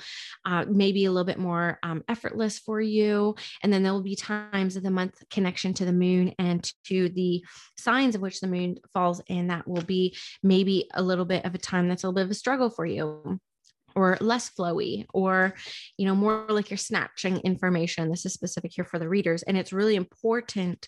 uh, 0.47 0.65
maybe 0.69 1.05
a 1.05 1.11
little 1.11 1.27
bit 1.27 1.39
more 1.39 1.79
um, 1.83 2.03
effortless 2.09 2.59
for 2.59 2.81
you. 2.81 3.35
And 3.63 3.73
then 3.73 3.83
there 3.83 3.93
will 3.93 4.03
be 4.03 4.17
times 4.17 4.77
of 4.77 4.83
the 4.83 4.91
month 4.91 5.23
connection 5.31 5.75
to 5.75 5.85
the 5.85 5.93
moon 5.93 6.35
and 6.39 6.71
to 6.85 7.09
the 7.11 7.45
signs 7.77 8.15
of 8.15 8.21
which 8.21 8.41
the 8.41 8.49
moon 8.49 8.77
falls 8.93 9.21
in 9.27 9.49
that 9.49 9.69
will 9.69 9.83
be 9.83 10.17
maybe 10.43 10.89
a 10.95 11.03
little 11.03 11.25
bit 11.25 11.45
of 11.45 11.55
a 11.55 11.59
time 11.59 11.89
that's 11.89 12.05
a 12.05 12.07
little 12.07 12.17
bit 12.17 12.25
of 12.25 12.31
a 12.31 12.35
struggle 12.35 12.71
for 12.71 12.87
you 12.87 13.39
or 13.97 14.17
less 14.21 14.51
flowy 14.51 15.05
or 15.13 15.55
you 15.97 16.07
know 16.07 16.15
more 16.15 16.47
like 16.49 16.71
you're 16.71 16.77
snatching 16.77 17.39
information 17.39 18.11
this 18.11 18.25
is 18.25 18.33
specific 18.33 18.73
here 18.75 18.85
for 18.85 18.99
the 18.99 19.09
readers 19.09 19.43
and 19.43 19.57
it's 19.57 19.73
really 19.73 19.97
important 19.97 20.87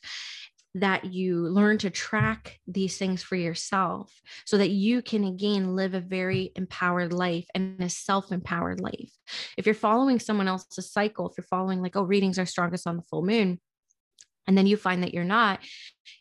that 0.74 1.04
you 1.04 1.48
learn 1.48 1.76
to 1.78 1.90
track 1.90 2.58
these 2.66 2.96
things 2.96 3.22
for 3.22 3.36
yourself 3.36 4.10
so 4.46 4.56
that 4.56 4.70
you 4.70 5.02
can 5.02 5.24
again 5.24 5.76
live 5.76 5.92
a 5.92 6.00
very 6.00 6.50
empowered 6.56 7.12
life 7.12 7.46
and 7.54 7.80
a 7.80 7.90
self 7.90 8.32
empowered 8.32 8.80
life. 8.80 9.12
If 9.58 9.66
you're 9.66 9.74
following 9.74 10.18
someone 10.18 10.48
else's 10.48 10.90
cycle, 10.90 11.28
if 11.28 11.36
you're 11.36 11.46
following, 11.50 11.82
like, 11.82 11.96
oh, 11.96 12.04
readings 12.04 12.38
are 12.38 12.46
strongest 12.46 12.86
on 12.86 12.96
the 12.96 13.02
full 13.02 13.22
moon, 13.22 13.60
and 14.46 14.58
then 14.58 14.66
you 14.66 14.76
find 14.76 15.02
that 15.02 15.14
you're 15.14 15.24
not, 15.24 15.60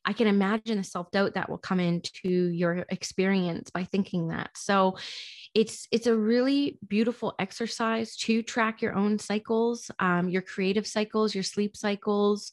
I 0.06 0.14
can 0.14 0.28
imagine 0.28 0.78
the 0.78 0.84
self 0.84 1.10
doubt 1.12 1.36
that 1.36 1.50
will 1.50 1.58
come 1.58 1.80
into 1.80 2.30
your 2.30 2.86
experience 2.90 3.72
by 3.72 3.86
thinking 3.86 4.28
that. 4.28 4.52
So, 4.56 4.98
it's 5.54 5.88
it's 5.92 6.08
a 6.08 6.16
really 6.16 6.80
beautiful 6.88 7.34
exercise 7.38 8.16
to 8.16 8.42
track 8.42 8.82
your 8.82 8.96
own 8.96 9.20
cycles 9.20 9.92
um, 10.00 10.30
your 10.30 10.42
creative 10.42 10.88
cycles 10.88 11.36
your 11.36 11.44
sleep 11.44 11.76
cycles 11.76 12.52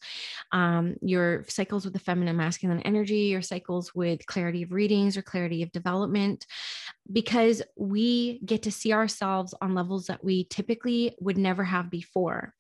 um, 0.53 0.97
your 1.01 1.45
cycles 1.49 1.85
with 1.85 1.93
the 1.93 2.01
feminine 2.01 2.37
masculine 2.37 2.81
energy 2.81 3.27
your 3.27 3.43
cycles 3.43 3.95
with 3.95 4.27
clarity 4.27 4.63
of 4.63 4.73
readings 4.73 5.17
or 5.17 5.23
clarity 5.23 5.63
of 5.63 5.71
development 5.71 6.45
because 7.11 7.63
we 7.77 8.41
get 8.45 8.63
to 8.65 8.71
see 8.71 8.93
ourselves 8.93 9.55
on 9.63 9.75
levels 9.75 10.07
that 10.07 10.23
we 10.23 10.45
typically 10.45 11.15
would 11.21 11.39
never 11.39 11.65
have 11.65 11.91
before. 11.91 12.55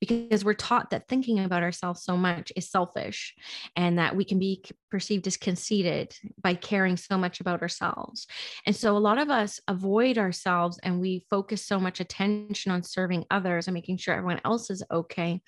Because 0.00 0.44
we're 0.44 0.54
taught 0.54 0.90
that 0.90 1.08
thinking 1.08 1.40
about 1.40 1.62
ourselves 1.62 2.02
so 2.02 2.16
much 2.16 2.52
is 2.54 2.70
selfish 2.70 3.34
and 3.76 3.98
that 3.98 4.14
we 4.14 4.24
can 4.24 4.38
be 4.38 4.62
perceived 4.90 5.26
as 5.26 5.36
conceited 5.36 6.14
by 6.42 6.54
caring 6.54 6.96
so 6.96 7.16
much 7.16 7.40
about 7.40 7.62
ourselves. 7.62 8.26
And 8.66 8.76
so 8.76 8.96
a 8.96 8.98
lot 8.98 9.18
of 9.18 9.30
us 9.30 9.60
avoid 9.68 10.18
ourselves 10.18 10.78
and 10.82 11.00
we 11.00 11.24
focus 11.30 11.66
so 11.66 11.80
much 11.80 12.00
attention 12.00 12.72
on 12.72 12.82
serving 12.82 13.24
others 13.30 13.66
and 13.66 13.74
making 13.74 13.96
sure 13.96 14.14
everyone 14.14 14.40
else 14.44 14.70
is 14.70 14.82
okay 14.92 15.40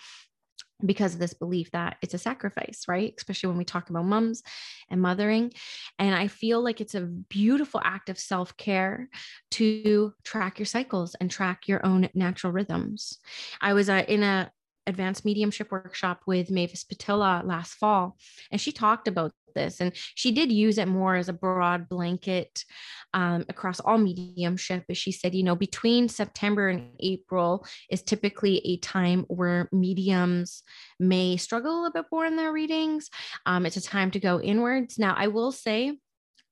because 0.85 1.15
of 1.15 1.21
this 1.21 1.35
belief 1.35 1.71
that 1.71 1.97
it's 2.03 2.15
a 2.15 2.19
sacrifice, 2.19 2.85
right? 2.87 3.15
Especially 3.17 3.49
when 3.49 3.59
we 3.59 3.65
talk 3.65 3.89
about 3.91 4.05
mums 4.05 4.43
and 4.91 5.01
mothering. 5.01 5.53
And 5.99 6.15
I 6.15 6.29
feel 6.29 6.63
like 6.63 6.81
it's 6.81 6.95
a 6.95 7.01
beautiful 7.01 7.81
act 7.83 8.09
of 8.09 8.19
self 8.19 8.57
care 8.57 9.09
to 9.53 10.13
track 10.25 10.59
your 10.59 10.67
cycles 10.67 11.15
and 11.15 11.31
track 11.31 11.69
your 11.69 11.85
own 11.85 12.09
natural 12.15 12.53
rhythms. 12.53 13.19
I 13.61 13.73
was 13.73 13.89
uh, 13.89 14.05
in 14.07 14.23
a 14.23 14.51
advanced 14.87 15.25
mediumship 15.25 15.73
workshop 15.73 16.21
with 16.27 16.51
Mavis 16.51 16.85
Pattilla 16.85 17.45
last 17.45 17.75
fall, 17.75 18.17
and 18.51 18.61
she 18.61 18.71
talked 18.73 19.09
about 19.09 19.33
this. 19.57 19.81
And 19.81 19.91
she 20.15 20.31
did 20.31 20.53
use 20.53 20.79
it 20.79 20.87
more 20.87 21.17
as 21.17 21.29
a 21.29 21.33
broad 21.33 21.89
blanket 21.89 22.65
um, 23.13 23.45
across 23.49 23.81
all 23.81 23.99
mediumship. 23.99 24.85
But 24.87 24.97
she 24.97 25.11
said, 25.11 25.35
you 25.35 25.43
know, 25.43 25.57
between 25.57 26.09
September 26.09 26.69
and 26.69 26.91
April 27.01 27.67
is 27.91 28.03
typically 28.05 28.59
a 28.65 28.77
time 28.77 29.25
where 29.27 29.69
mediums 29.73 30.63
may 31.01 31.37
struggle 31.37 31.73
a 31.73 31.79
little 31.83 31.93
bit 31.93 32.07
more 32.13 32.27
in 32.27 32.37
their 32.37 32.53
readings. 32.53 33.11
Um, 33.47 33.67
it's 33.67 33.77
a 33.77 33.83
time 33.83 34.13
to 34.13 34.21
go 34.21 34.41
inwards. 34.41 34.99
Now, 34.99 35.15
I 35.17 35.27
will 35.27 35.51
say, 35.51 35.99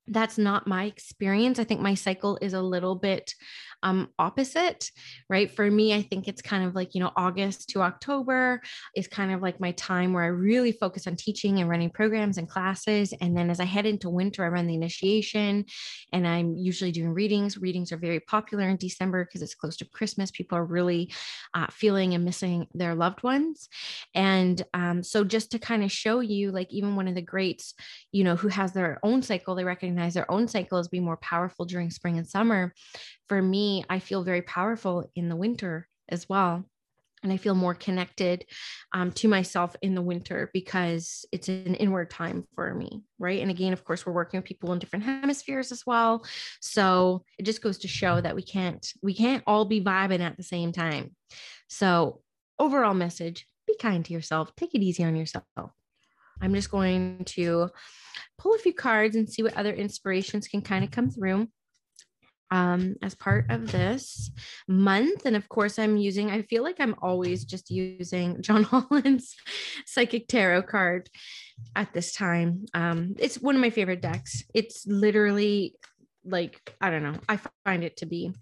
that's 0.06 0.36
not 0.36 0.66
my 0.66 0.84
experience. 0.84 1.58
I 1.58 1.64
think 1.64 1.80
my 1.80 1.94
cycle 1.94 2.38
is 2.42 2.52
a 2.52 2.60
little 2.60 2.94
bit 2.94 3.34
um, 3.84 4.08
opposite, 4.18 4.90
right? 5.28 5.50
For 5.50 5.70
me, 5.70 5.94
I 5.94 6.02
think 6.02 6.26
it's 6.26 6.42
kind 6.42 6.64
of 6.64 6.74
like, 6.74 6.94
you 6.94 7.00
know, 7.00 7.12
August 7.16 7.68
to 7.70 7.82
October 7.82 8.60
is 8.96 9.06
kind 9.06 9.30
of 9.30 9.42
like 9.42 9.60
my 9.60 9.72
time 9.72 10.12
where 10.12 10.24
I 10.24 10.28
really 10.28 10.72
focus 10.72 11.06
on 11.06 11.16
teaching 11.16 11.60
and 11.60 11.68
running 11.68 11.90
programs 11.90 12.38
and 12.38 12.48
classes. 12.48 13.12
And 13.20 13.36
then 13.36 13.50
as 13.50 13.60
I 13.60 13.64
head 13.64 13.86
into 13.86 14.08
winter, 14.08 14.42
I 14.44 14.48
run 14.48 14.66
the 14.66 14.74
initiation 14.74 15.66
and 16.12 16.26
I'm 16.26 16.56
usually 16.56 16.92
doing 16.92 17.12
readings. 17.12 17.58
Readings 17.58 17.92
are 17.92 17.98
very 17.98 18.20
popular 18.20 18.68
in 18.68 18.78
December 18.78 19.24
because 19.24 19.42
it's 19.42 19.54
close 19.54 19.76
to 19.76 19.84
Christmas. 19.84 20.30
People 20.30 20.56
are 20.58 20.64
really 20.64 21.12
uh, 21.52 21.66
feeling 21.70 22.14
and 22.14 22.24
missing 22.24 22.66
their 22.72 22.94
loved 22.94 23.22
ones. 23.22 23.68
And 24.14 24.62
um, 24.72 25.02
so 25.02 25.24
just 25.24 25.50
to 25.52 25.58
kind 25.58 25.84
of 25.84 25.92
show 25.92 26.20
you, 26.20 26.50
like, 26.50 26.72
even 26.72 26.96
one 26.96 27.06
of 27.06 27.14
the 27.14 27.20
greats, 27.22 27.74
you 28.12 28.24
know, 28.24 28.36
who 28.36 28.48
has 28.48 28.72
their 28.72 28.98
own 29.02 29.22
cycle, 29.22 29.54
they 29.54 29.64
recognize 29.64 30.14
their 30.14 30.30
own 30.30 30.48
cycle 30.48 30.78
as 30.78 30.88
being 30.88 31.04
more 31.04 31.18
powerful 31.18 31.66
during 31.66 31.90
spring 31.90 32.16
and 32.16 32.26
summer 32.26 32.72
for 33.28 33.40
me, 33.40 33.84
I 33.88 33.98
feel 33.98 34.22
very 34.22 34.42
powerful 34.42 35.10
in 35.14 35.28
the 35.28 35.36
winter 35.36 35.88
as 36.08 36.28
well. 36.28 36.64
And 37.22 37.32
I 37.32 37.38
feel 37.38 37.54
more 37.54 37.74
connected 37.74 38.44
um, 38.92 39.10
to 39.12 39.28
myself 39.28 39.74
in 39.80 39.94
the 39.94 40.02
winter 40.02 40.50
because 40.52 41.24
it's 41.32 41.48
an 41.48 41.74
inward 41.76 42.10
time 42.10 42.46
for 42.54 42.74
me. 42.74 43.02
Right. 43.18 43.40
And 43.40 43.50
again, 43.50 43.72
of 43.72 43.82
course, 43.82 44.04
we're 44.04 44.12
working 44.12 44.38
with 44.38 44.44
people 44.44 44.74
in 44.74 44.78
different 44.78 45.06
hemispheres 45.06 45.72
as 45.72 45.86
well. 45.86 46.26
So 46.60 47.24
it 47.38 47.44
just 47.44 47.62
goes 47.62 47.78
to 47.78 47.88
show 47.88 48.20
that 48.20 48.36
we 48.36 48.42
can't, 48.42 48.86
we 49.02 49.14
can't 49.14 49.42
all 49.46 49.64
be 49.64 49.80
vibing 49.80 50.20
at 50.20 50.36
the 50.36 50.42
same 50.42 50.70
time. 50.70 51.16
So 51.66 52.20
overall 52.58 52.92
message, 52.92 53.46
be 53.66 53.74
kind 53.80 54.04
to 54.04 54.12
yourself, 54.12 54.54
take 54.54 54.74
it 54.74 54.82
easy 54.82 55.02
on 55.02 55.16
yourself. 55.16 55.44
I'm 56.42 56.52
just 56.52 56.70
going 56.70 57.24
to 57.26 57.70
pull 58.36 58.54
a 58.54 58.58
few 58.58 58.74
cards 58.74 59.16
and 59.16 59.30
see 59.30 59.42
what 59.42 59.56
other 59.56 59.72
inspirations 59.72 60.46
can 60.46 60.60
kind 60.60 60.84
of 60.84 60.90
come 60.90 61.10
through 61.10 61.48
um, 62.54 62.94
as 63.02 63.16
part 63.16 63.50
of 63.50 63.72
this 63.72 64.30
month. 64.68 65.26
And 65.26 65.34
of 65.34 65.48
course, 65.48 65.76
I'm 65.76 65.96
using, 65.96 66.30
I 66.30 66.42
feel 66.42 66.62
like 66.62 66.76
I'm 66.78 66.94
always 67.02 67.44
just 67.44 67.68
using 67.68 68.40
John 68.46 68.62
Holland's 68.62 69.34
Psychic 69.86 70.28
Tarot 70.28 70.62
card 70.62 71.10
at 71.74 71.92
this 71.92 72.12
time. 72.12 72.66
Um, 72.72 73.16
it's 73.18 73.40
one 73.40 73.56
of 73.56 73.60
my 73.60 73.70
favorite 73.70 74.00
decks. 74.00 74.44
It's 74.54 74.86
literally 74.86 75.74
like, 76.24 76.72
I 76.80 76.90
don't 76.90 77.02
know, 77.02 77.18
I 77.28 77.40
find 77.64 77.82
it 77.82 77.96
to 77.98 78.06
be 78.06 78.32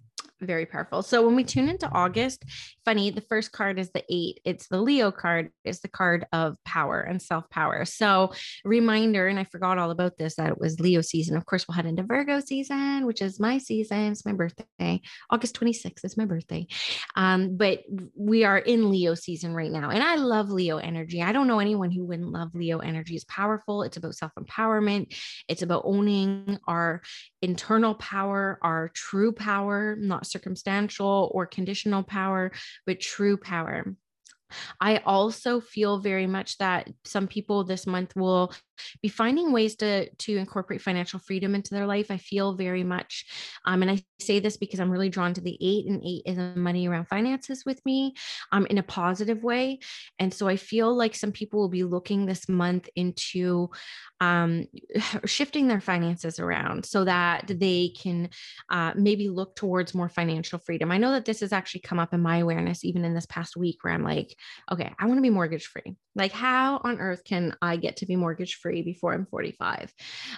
very 0.42 0.66
powerful. 0.66 1.02
So 1.02 1.25
when 1.25 1.37
we 1.37 1.44
tune 1.44 1.68
into 1.68 1.90
August, 1.90 2.44
funny, 2.84 3.11
the 3.11 3.20
first 3.22 3.52
card 3.52 3.78
is 3.78 3.90
the 3.92 4.04
eight. 4.11 4.40
It's 4.44 4.68
the 4.68 4.80
Leo 4.80 5.11
card, 5.11 5.50
it's 5.64 5.80
the 5.80 5.88
card 5.88 6.26
of 6.32 6.56
power 6.64 7.00
and 7.00 7.20
self 7.20 7.49
power. 7.50 7.84
So, 7.84 8.32
reminder, 8.64 9.26
and 9.26 9.38
I 9.38 9.44
forgot 9.44 9.78
all 9.78 9.90
about 9.90 10.18
this 10.18 10.37
that 10.37 10.50
it 10.50 10.58
was 10.58 10.80
Leo 10.80 11.00
season. 11.00 11.37
Of 11.37 11.46
course, 11.46 11.66
we'll 11.66 11.76
head 11.76 11.87
into 11.87 12.02
Virgo 12.02 12.40
season, 12.40 13.06
which 13.06 13.22
is 13.22 13.40
my 13.40 13.58
season. 13.58 14.12
It's 14.12 14.26
my 14.26 14.32
birthday. 14.32 15.00
August 15.30 15.58
26th 15.58 16.04
is 16.04 16.16
my 16.16 16.25
birthday. 16.25 16.66
Um, 17.16 17.56
but 17.56 17.82
we 18.16 18.44
are 18.44 18.58
in 18.58 18.90
Leo 18.90 19.14
season 19.14 19.54
right 19.54 19.70
now. 19.70 19.90
And 19.90 20.02
I 20.02 20.16
love 20.16 20.50
Leo 20.50 20.78
energy. 20.78 21.22
I 21.22 21.32
don't 21.32 21.49
know 21.49 21.61
anyone 21.61 21.90
who 21.90 22.04
wouldn't 22.04 22.32
love 22.32 22.54
Leo 22.54 22.78
energy. 22.78 23.14
It's 23.14 23.25
powerful, 23.25 23.82
it's 23.82 23.96
about 23.96 24.14
self 24.14 24.32
empowerment, 24.38 25.16
it's 25.49 25.62
about 25.62 25.82
owning 25.84 26.58
our 26.66 27.02
internal 27.40 27.94
power, 27.94 28.58
our 28.62 28.90
true 28.94 29.32
power, 29.32 29.96
not 29.99 30.26
circumstantial 30.32 31.30
or 31.34 31.46
conditional 31.46 32.02
power, 32.02 32.52
but 32.86 33.00
true 33.00 33.36
power. 33.36 33.94
I 34.80 34.98
also 34.98 35.60
feel 35.60 35.98
very 35.98 36.26
much 36.26 36.58
that 36.58 36.88
some 37.04 37.26
people 37.26 37.64
this 37.64 37.86
month 37.86 38.14
will 38.16 38.52
be 39.02 39.08
finding 39.08 39.52
ways 39.52 39.76
to 39.76 40.08
to 40.08 40.36
incorporate 40.36 40.82
financial 40.82 41.18
freedom 41.18 41.54
into 41.54 41.74
their 41.74 41.86
life. 41.86 42.10
I 42.10 42.18
feel 42.18 42.54
very 42.54 42.84
much, 42.84 43.26
um, 43.64 43.82
and 43.82 43.90
I 43.90 44.02
say 44.20 44.40
this 44.40 44.56
because 44.56 44.80
I'm 44.80 44.90
really 44.90 45.08
drawn 45.08 45.34
to 45.34 45.40
the 45.40 45.58
eight, 45.60 45.86
and 45.86 46.02
eight 46.04 46.22
is 46.26 46.38
money 46.56 46.88
around 46.88 47.08
finances 47.08 47.64
with 47.64 47.84
me, 47.84 48.14
um, 48.52 48.66
in 48.66 48.78
a 48.78 48.82
positive 48.82 49.42
way. 49.42 49.80
And 50.18 50.32
so 50.32 50.48
I 50.48 50.56
feel 50.56 50.94
like 50.94 51.14
some 51.14 51.32
people 51.32 51.60
will 51.60 51.68
be 51.68 51.84
looking 51.84 52.26
this 52.26 52.48
month 52.48 52.88
into 52.96 53.70
um, 54.20 54.66
shifting 55.24 55.68
their 55.68 55.80
finances 55.80 56.38
around 56.38 56.86
so 56.86 57.04
that 57.04 57.44
they 57.48 57.92
can 58.00 58.30
uh, 58.70 58.92
maybe 58.94 59.28
look 59.28 59.56
towards 59.56 59.94
more 59.94 60.08
financial 60.08 60.58
freedom. 60.58 60.92
I 60.92 60.98
know 60.98 61.12
that 61.12 61.24
this 61.24 61.40
has 61.40 61.52
actually 61.52 61.80
come 61.80 61.98
up 61.98 62.14
in 62.14 62.20
my 62.20 62.38
awareness 62.38 62.84
even 62.84 63.04
in 63.04 63.14
this 63.14 63.26
past 63.26 63.56
week 63.56 63.78
where 63.82 63.92
I'm 63.92 64.04
like, 64.04 64.36
okay, 64.70 64.92
I 64.98 65.06
want 65.06 65.18
to 65.18 65.22
be 65.22 65.30
mortgage 65.30 65.66
free. 65.66 65.96
Like, 66.14 66.32
how 66.32 66.80
on 66.84 67.00
earth 67.00 67.24
can 67.24 67.56
I 67.62 67.76
get 67.76 67.96
to 67.96 68.06
be 68.06 68.16
mortgage 68.16 68.56
free 68.62 68.83
before 68.83 69.12
I'm 69.12 69.26
45? 69.26 69.92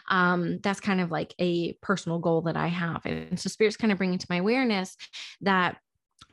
Um, 0.08 0.58
that's 0.62 0.80
kind 0.80 1.00
of 1.00 1.10
like 1.10 1.34
a 1.38 1.74
personal 1.74 2.18
goal 2.18 2.42
that 2.42 2.56
I 2.56 2.68
have. 2.68 3.04
And 3.04 3.38
so, 3.38 3.48
Spirit's 3.48 3.76
kind 3.76 3.92
of 3.92 3.98
bringing 3.98 4.18
to 4.18 4.26
my 4.30 4.36
awareness 4.36 4.96
that 5.42 5.76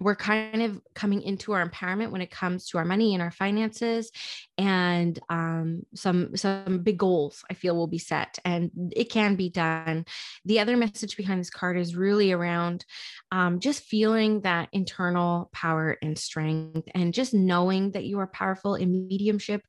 we're 0.01 0.15
kind 0.15 0.61
of 0.61 0.81
coming 0.95 1.21
into 1.21 1.53
our 1.53 1.67
empowerment 1.67 2.11
when 2.11 2.21
it 2.21 2.31
comes 2.31 2.67
to 2.67 2.77
our 2.77 2.85
money 2.85 3.13
and 3.13 3.21
our 3.21 3.31
finances 3.31 4.11
and 4.57 5.19
um, 5.29 5.83
some 5.95 6.35
some 6.35 6.79
big 6.79 6.97
goals 6.97 7.43
i 7.49 7.53
feel 7.53 7.75
will 7.75 7.87
be 7.87 7.97
set 7.97 8.37
and 8.43 8.71
it 8.95 9.05
can 9.05 9.35
be 9.35 9.49
done. 9.49 10.05
The 10.45 10.59
other 10.59 10.77
message 10.77 11.17
behind 11.17 11.39
this 11.39 11.49
card 11.49 11.77
is 11.77 11.95
really 11.95 12.31
around 12.31 12.85
um, 13.31 13.59
just 13.59 13.83
feeling 13.83 14.41
that 14.41 14.69
internal 14.71 15.49
power 15.53 15.97
and 16.01 16.17
strength 16.17 16.87
and 16.93 17.13
just 17.13 17.33
knowing 17.33 17.91
that 17.91 18.05
you 18.05 18.19
are 18.19 18.27
powerful 18.27 18.75
in 18.75 19.07
mediumship. 19.07 19.61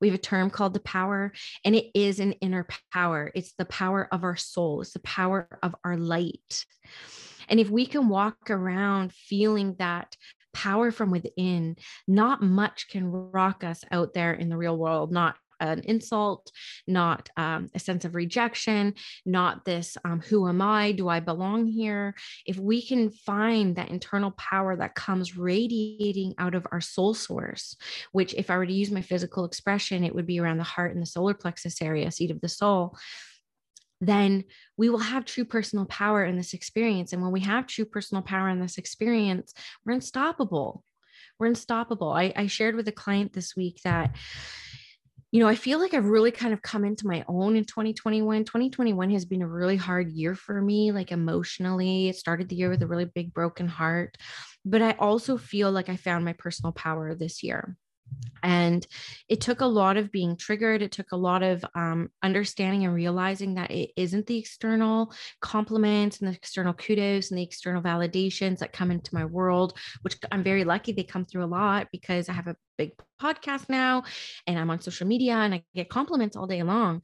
We 0.00 0.08
have 0.08 0.18
a 0.18 0.22
term 0.22 0.50
called 0.50 0.74
the 0.74 0.80
power 0.80 1.32
and 1.64 1.74
it 1.74 1.86
is 1.94 2.20
an 2.20 2.32
inner 2.32 2.66
power. 2.92 3.30
It's 3.34 3.54
the 3.58 3.64
power 3.64 4.08
of 4.12 4.24
our 4.24 4.36
soul. 4.36 4.82
It's 4.82 4.92
the 4.92 5.00
power 5.00 5.48
of 5.62 5.74
our 5.84 5.96
light 5.96 6.64
and 7.48 7.60
if 7.60 7.70
we 7.70 7.86
can 7.86 8.08
walk 8.08 8.50
around 8.50 9.12
feeling 9.12 9.76
that 9.78 10.16
power 10.54 10.90
from 10.90 11.10
within, 11.10 11.76
not 12.06 12.42
much 12.42 12.88
can 12.88 13.10
rock 13.10 13.64
us 13.64 13.84
out 13.90 14.14
there 14.14 14.32
in 14.32 14.48
the 14.48 14.56
real 14.56 14.76
world, 14.76 15.12
not 15.12 15.36
an 15.60 15.80
insult, 15.84 16.50
not 16.86 17.28
um, 17.36 17.68
a 17.74 17.78
sense 17.78 18.04
of 18.04 18.14
rejection, 18.14 18.94
not 19.26 19.64
this, 19.64 19.96
um, 20.04 20.20
who 20.20 20.48
am 20.48 20.62
I? 20.62 20.92
Do 20.92 21.08
I 21.08 21.20
belong 21.20 21.66
here? 21.66 22.14
If 22.46 22.58
we 22.58 22.84
can 22.84 23.10
find 23.10 23.76
that 23.76 23.90
internal 23.90 24.30
power 24.32 24.76
that 24.76 24.94
comes 24.94 25.36
radiating 25.36 26.34
out 26.38 26.54
of 26.54 26.66
our 26.70 26.80
soul 26.80 27.14
source, 27.14 27.76
which, 28.12 28.34
if 28.34 28.50
I 28.50 28.56
were 28.56 28.66
to 28.66 28.72
use 28.72 28.90
my 28.90 29.02
physical 29.02 29.44
expression, 29.44 30.04
it 30.04 30.14
would 30.14 30.26
be 30.26 30.40
around 30.40 30.58
the 30.58 30.64
heart 30.64 30.92
and 30.92 31.02
the 31.02 31.06
solar 31.06 31.34
plexus 31.34 31.82
area, 31.82 32.10
seat 32.10 32.30
of 32.30 32.40
the 32.40 32.48
soul 32.48 32.96
then 34.00 34.44
we 34.76 34.88
will 34.88 34.98
have 34.98 35.24
true 35.24 35.44
personal 35.44 35.86
power 35.86 36.24
in 36.24 36.36
this 36.36 36.54
experience. 36.54 37.12
And 37.12 37.22
when 37.22 37.32
we 37.32 37.40
have 37.40 37.66
true 37.66 37.84
personal 37.84 38.22
power 38.22 38.48
in 38.48 38.60
this 38.60 38.78
experience, 38.78 39.52
we're 39.84 39.94
unstoppable. 39.94 40.84
We're 41.38 41.48
unstoppable. 41.48 42.10
I, 42.10 42.32
I 42.36 42.46
shared 42.46 42.74
with 42.74 42.88
a 42.88 42.92
client 42.92 43.32
this 43.32 43.56
week 43.56 43.80
that, 43.84 44.16
you 45.30 45.40
know, 45.40 45.48
I 45.48 45.56
feel 45.56 45.78
like 45.78 45.94
I've 45.94 46.06
really 46.06 46.30
kind 46.30 46.52
of 46.52 46.62
come 46.62 46.84
into 46.84 47.06
my 47.06 47.24
own 47.28 47.56
in 47.56 47.64
2021. 47.64 48.44
2021 48.44 49.10
has 49.10 49.24
been 49.24 49.42
a 49.42 49.48
really 49.48 49.76
hard 49.76 50.10
year 50.10 50.34
for 50.34 50.60
me, 50.60 50.90
like 50.90 51.12
emotionally. 51.12 52.08
It 52.08 52.16
started 52.16 52.48
the 52.48 52.56
year 52.56 52.70
with 52.70 52.82
a 52.82 52.86
really 52.86 53.04
big 53.04 53.34
broken 53.34 53.68
heart. 53.68 54.16
But 54.64 54.82
I 54.82 54.92
also 54.92 55.36
feel 55.36 55.70
like 55.70 55.88
I 55.88 55.96
found 55.96 56.24
my 56.24 56.32
personal 56.32 56.72
power 56.72 57.14
this 57.14 57.42
year 57.42 57.76
and 58.42 58.86
it 59.28 59.40
took 59.40 59.60
a 59.60 59.66
lot 59.66 59.96
of 59.96 60.12
being 60.12 60.36
triggered. 60.36 60.82
It 60.82 60.92
took 60.92 61.12
a 61.12 61.16
lot 61.16 61.42
of 61.42 61.64
um, 61.74 62.10
understanding 62.22 62.84
and 62.84 62.94
realizing 62.94 63.54
that 63.54 63.70
it 63.70 63.90
isn't 63.96 64.26
the 64.26 64.38
external 64.38 65.12
compliments 65.40 66.20
and 66.20 66.28
the 66.28 66.36
external 66.36 66.72
kudos 66.72 67.30
and 67.30 67.38
the 67.38 67.42
external 67.42 67.82
validations 67.82 68.58
that 68.58 68.72
come 68.72 68.90
into 68.90 69.14
my 69.14 69.24
world 69.24 69.76
which 70.02 70.16
i'm 70.32 70.42
very 70.42 70.64
lucky 70.64 70.92
they 70.92 71.02
come 71.02 71.24
through 71.24 71.44
a 71.44 71.46
lot 71.46 71.88
because 71.92 72.28
i 72.28 72.32
have 72.32 72.46
a 72.46 72.56
big 72.76 72.92
podcast 73.20 73.68
now 73.68 74.02
and 74.46 74.58
i'm 74.58 74.70
on 74.70 74.80
social 74.80 75.06
media 75.06 75.34
and 75.34 75.54
i 75.54 75.62
get 75.74 75.88
compliments 75.88 76.36
all 76.36 76.46
day 76.46 76.62
long. 76.62 77.02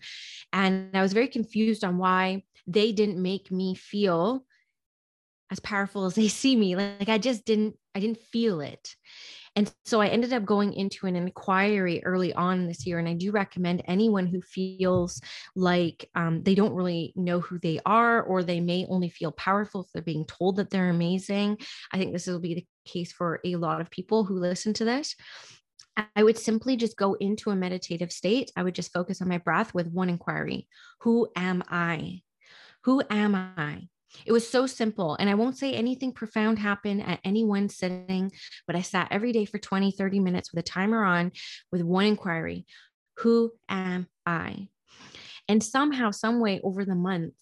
And 0.52 0.90
i 0.94 1.02
was 1.02 1.12
very 1.12 1.28
confused 1.28 1.84
on 1.84 1.98
why 1.98 2.44
they 2.66 2.92
didn't 2.92 3.20
make 3.20 3.50
me 3.50 3.74
feel 3.74 4.44
as 5.50 5.60
powerful 5.60 6.06
as 6.06 6.14
they 6.14 6.28
see 6.28 6.56
me. 6.56 6.76
Like 6.76 7.08
i 7.08 7.18
just 7.18 7.44
didn't 7.44 7.76
i 7.94 8.00
didn't 8.00 8.20
feel 8.20 8.60
it 8.60 8.94
and 9.56 9.72
so 9.84 10.00
I 10.00 10.08
ended 10.08 10.32
up 10.32 10.44
going 10.44 10.72
into 10.72 11.06
an 11.06 11.14
inquiry 11.14 12.02
early 12.04 12.32
on 12.34 12.66
this 12.66 12.86
year. 12.86 12.98
And 12.98 13.08
I 13.08 13.14
do 13.14 13.30
recommend 13.30 13.82
anyone 13.86 14.26
who 14.26 14.42
feels 14.42 15.20
like 15.54 16.10
um, 16.16 16.42
they 16.42 16.56
don't 16.56 16.74
really 16.74 17.12
know 17.14 17.40
who 17.40 17.58
they 17.60 17.78
are, 17.86 18.22
or 18.22 18.42
they 18.42 18.60
may 18.60 18.84
only 18.88 19.08
feel 19.08 19.30
powerful 19.30 19.82
if 19.82 19.92
they're 19.92 20.02
being 20.02 20.26
told 20.26 20.56
that 20.56 20.70
they're 20.70 20.90
amazing. 20.90 21.58
I 21.92 21.98
think 21.98 22.12
this 22.12 22.26
will 22.26 22.40
be 22.40 22.54
the 22.54 22.66
case 22.84 23.12
for 23.12 23.40
a 23.44 23.54
lot 23.56 23.80
of 23.80 23.90
people 23.90 24.24
who 24.24 24.38
listen 24.40 24.72
to 24.74 24.84
this. 24.84 25.14
I 26.16 26.24
would 26.24 26.38
simply 26.38 26.76
just 26.76 26.96
go 26.96 27.14
into 27.14 27.50
a 27.50 27.56
meditative 27.56 28.10
state. 28.10 28.50
I 28.56 28.64
would 28.64 28.74
just 28.74 28.92
focus 28.92 29.22
on 29.22 29.28
my 29.28 29.38
breath 29.38 29.72
with 29.72 29.92
one 29.92 30.08
inquiry 30.08 30.66
Who 31.02 31.28
am 31.36 31.62
I? 31.68 32.22
Who 32.82 33.02
am 33.08 33.34
I? 33.36 33.88
It 34.26 34.32
was 34.32 34.48
so 34.48 34.66
simple. 34.66 35.16
And 35.18 35.28
I 35.28 35.34
won't 35.34 35.58
say 35.58 35.74
anything 35.74 36.12
profound 36.12 36.58
happened 36.58 37.02
at 37.02 37.20
any 37.24 37.44
one 37.44 37.68
sitting, 37.68 38.32
but 38.66 38.76
I 38.76 38.82
sat 38.82 39.08
every 39.10 39.32
day 39.32 39.44
for 39.44 39.58
20, 39.58 39.92
30 39.92 40.20
minutes 40.20 40.52
with 40.52 40.60
a 40.60 40.68
timer 40.68 41.04
on 41.04 41.32
with 41.70 41.82
one 41.82 42.06
inquiry 42.06 42.66
Who 43.18 43.52
am 43.68 44.08
I? 44.26 44.68
And 45.48 45.62
somehow, 45.62 46.10
some 46.10 46.40
way 46.40 46.60
over 46.62 46.84
the 46.84 46.94
months, 46.94 47.36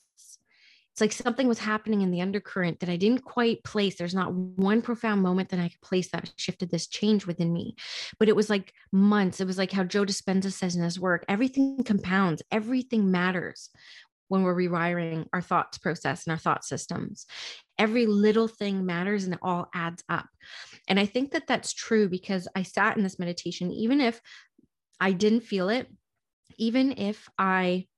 it's 0.93 1.01
like 1.01 1.13
something 1.13 1.49
was 1.49 1.59
happening 1.59 2.03
in 2.03 2.11
the 2.11 2.21
undercurrent 2.21 2.81
that 2.81 2.91
I 2.91 2.97
didn't 2.97 3.25
quite 3.25 3.65
place. 3.65 3.97
There's 3.97 4.15
not 4.15 4.35
one 4.35 4.83
profound 4.83 5.23
moment 5.23 5.49
that 5.49 5.61
I 5.61 5.71
could 5.71 5.81
place 5.81 6.11
that 6.11 6.31
shifted 6.37 6.71
this 6.71 6.87
change 6.87 7.27
within 7.27 7.51
me. 7.51 7.77
But 8.19 8.29
it 8.29 8.37
was 8.37 8.51
like 8.51 8.75
months. 8.93 9.41
It 9.41 9.47
was 9.47 9.57
like 9.57 9.73
how 9.73 9.85
Joe 9.85 10.05
Dispenza 10.05 10.53
says 10.53 10.77
in 10.77 10.83
his 10.83 11.01
work 11.01 11.25
everything 11.29 11.83
compounds, 11.83 12.43
everything 12.51 13.11
matters 13.11 13.71
when 14.33 14.45
we're 14.45 14.55
rewiring 14.55 15.27
our 15.35 15.43
thoughts 15.43 15.77
process 15.77 16.25
and 16.25 16.33
our 16.33 16.39
thought 16.39 16.65
systems. 16.65 17.27
Every 17.79 18.07
little 18.07 18.49
thing 18.49 18.87
matters 18.87 19.25
and 19.25 19.35
it 19.35 19.41
all 19.43 19.69
adds 19.75 20.03
up. 20.09 20.25
And 20.89 20.99
I 20.99 21.05
think 21.05 21.33
that 21.33 21.47
that's 21.47 21.75
true 21.75 22.09
because 22.09 22.49
I 22.57 22.63
sat 22.63 22.97
in 22.97 23.03
this 23.03 23.19
meditation, 23.19 23.71
even 23.71 24.01
if 24.01 24.23
I 24.99 25.13
didn't 25.13 25.43
feel 25.43 25.69
it, 25.69 25.87
even 26.57 26.93
if 26.97 27.29
I 27.39 27.89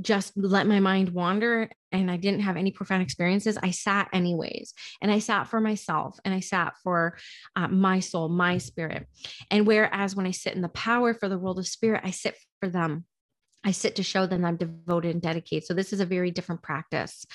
just 0.00 0.36
let 0.36 0.68
my 0.68 0.78
mind 0.78 1.08
wander 1.08 1.68
and 1.90 2.08
I 2.08 2.18
didn't 2.18 2.42
have 2.42 2.56
any 2.56 2.70
profound 2.70 3.02
experiences, 3.02 3.58
I 3.60 3.72
sat 3.72 4.10
anyways. 4.12 4.74
And 5.02 5.10
I 5.10 5.18
sat 5.18 5.48
for 5.48 5.60
myself 5.60 6.20
and 6.24 6.32
I 6.32 6.38
sat 6.38 6.74
for 6.84 7.18
uh, 7.56 7.66
my 7.66 7.98
soul, 7.98 8.28
my 8.28 8.58
spirit. 8.58 9.08
And 9.50 9.66
whereas 9.66 10.14
when 10.14 10.26
I 10.28 10.30
sit 10.30 10.54
in 10.54 10.62
the 10.62 10.68
power 10.68 11.14
for 11.14 11.28
the 11.28 11.36
world 11.36 11.58
of 11.58 11.66
spirit, 11.66 12.02
I 12.04 12.12
sit 12.12 12.36
for 12.60 12.68
them. 12.68 13.06
I 13.64 13.72
sit 13.72 13.96
to 13.96 14.02
show 14.02 14.26
them 14.26 14.44
I'm 14.44 14.56
devoted 14.56 15.12
and 15.12 15.22
dedicated. 15.22 15.66
So 15.66 15.74
this 15.74 15.92
is 15.92 16.00
a 16.00 16.06
very 16.06 16.30
different 16.30 16.62
practice. 16.62 17.26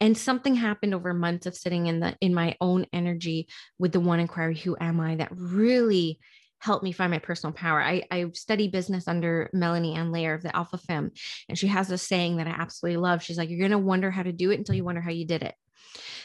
And 0.00 0.16
something 0.16 0.54
happened 0.54 0.94
over 0.94 1.14
months 1.14 1.46
of 1.46 1.56
sitting 1.56 1.86
in 1.86 2.00
the 2.00 2.16
in 2.20 2.34
my 2.34 2.56
own 2.60 2.86
energy 2.92 3.48
with 3.78 3.92
the 3.92 4.00
one 4.00 4.20
inquiry, 4.20 4.56
who 4.56 4.76
am 4.80 5.00
I, 5.00 5.16
that 5.16 5.30
really 5.32 6.20
helped 6.58 6.84
me 6.84 6.92
find 6.92 7.10
my 7.10 7.18
personal 7.18 7.54
power. 7.54 7.82
I, 7.82 8.02
I 8.10 8.26
study 8.34 8.68
business 8.68 9.08
under 9.08 9.48
Melanie 9.54 9.94
Ann 9.94 10.12
Layer 10.12 10.34
of 10.34 10.42
the 10.42 10.54
Alpha 10.54 10.76
Femme. 10.76 11.10
And 11.48 11.58
she 11.58 11.68
has 11.68 11.90
a 11.90 11.96
saying 11.96 12.36
that 12.36 12.46
I 12.46 12.50
absolutely 12.50 12.98
love. 12.98 13.22
She's 13.22 13.38
like, 13.38 13.48
you're 13.48 13.68
to 13.70 13.78
wonder 13.78 14.10
how 14.10 14.22
to 14.22 14.32
do 14.32 14.50
it 14.50 14.58
until 14.58 14.74
you 14.74 14.84
wonder 14.84 15.00
how 15.00 15.10
you 15.10 15.26
did 15.26 15.42
it 15.42 15.54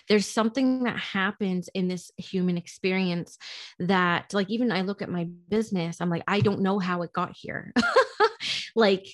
there's 0.07 0.27
something 0.27 0.83
that 0.83 0.97
happens 0.97 1.69
in 1.73 1.87
this 1.87 2.11
human 2.17 2.57
experience 2.57 3.37
that 3.79 4.33
like 4.33 4.49
even 4.49 4.71
i 4.71 4.81
look 4.81 5.01
at 5.01 5.09
my 5.09 5.27
business 5.49 5.97
i'm 5.99 6.09
like 6.09 6.23
i 6.27 6.39
don't 6.39 6.61
know 6.61 6.77
how 6.77 7.01
it 7.01 7.13
got 7.13 7.31
here 7.35 7.73
like 8.75 9.07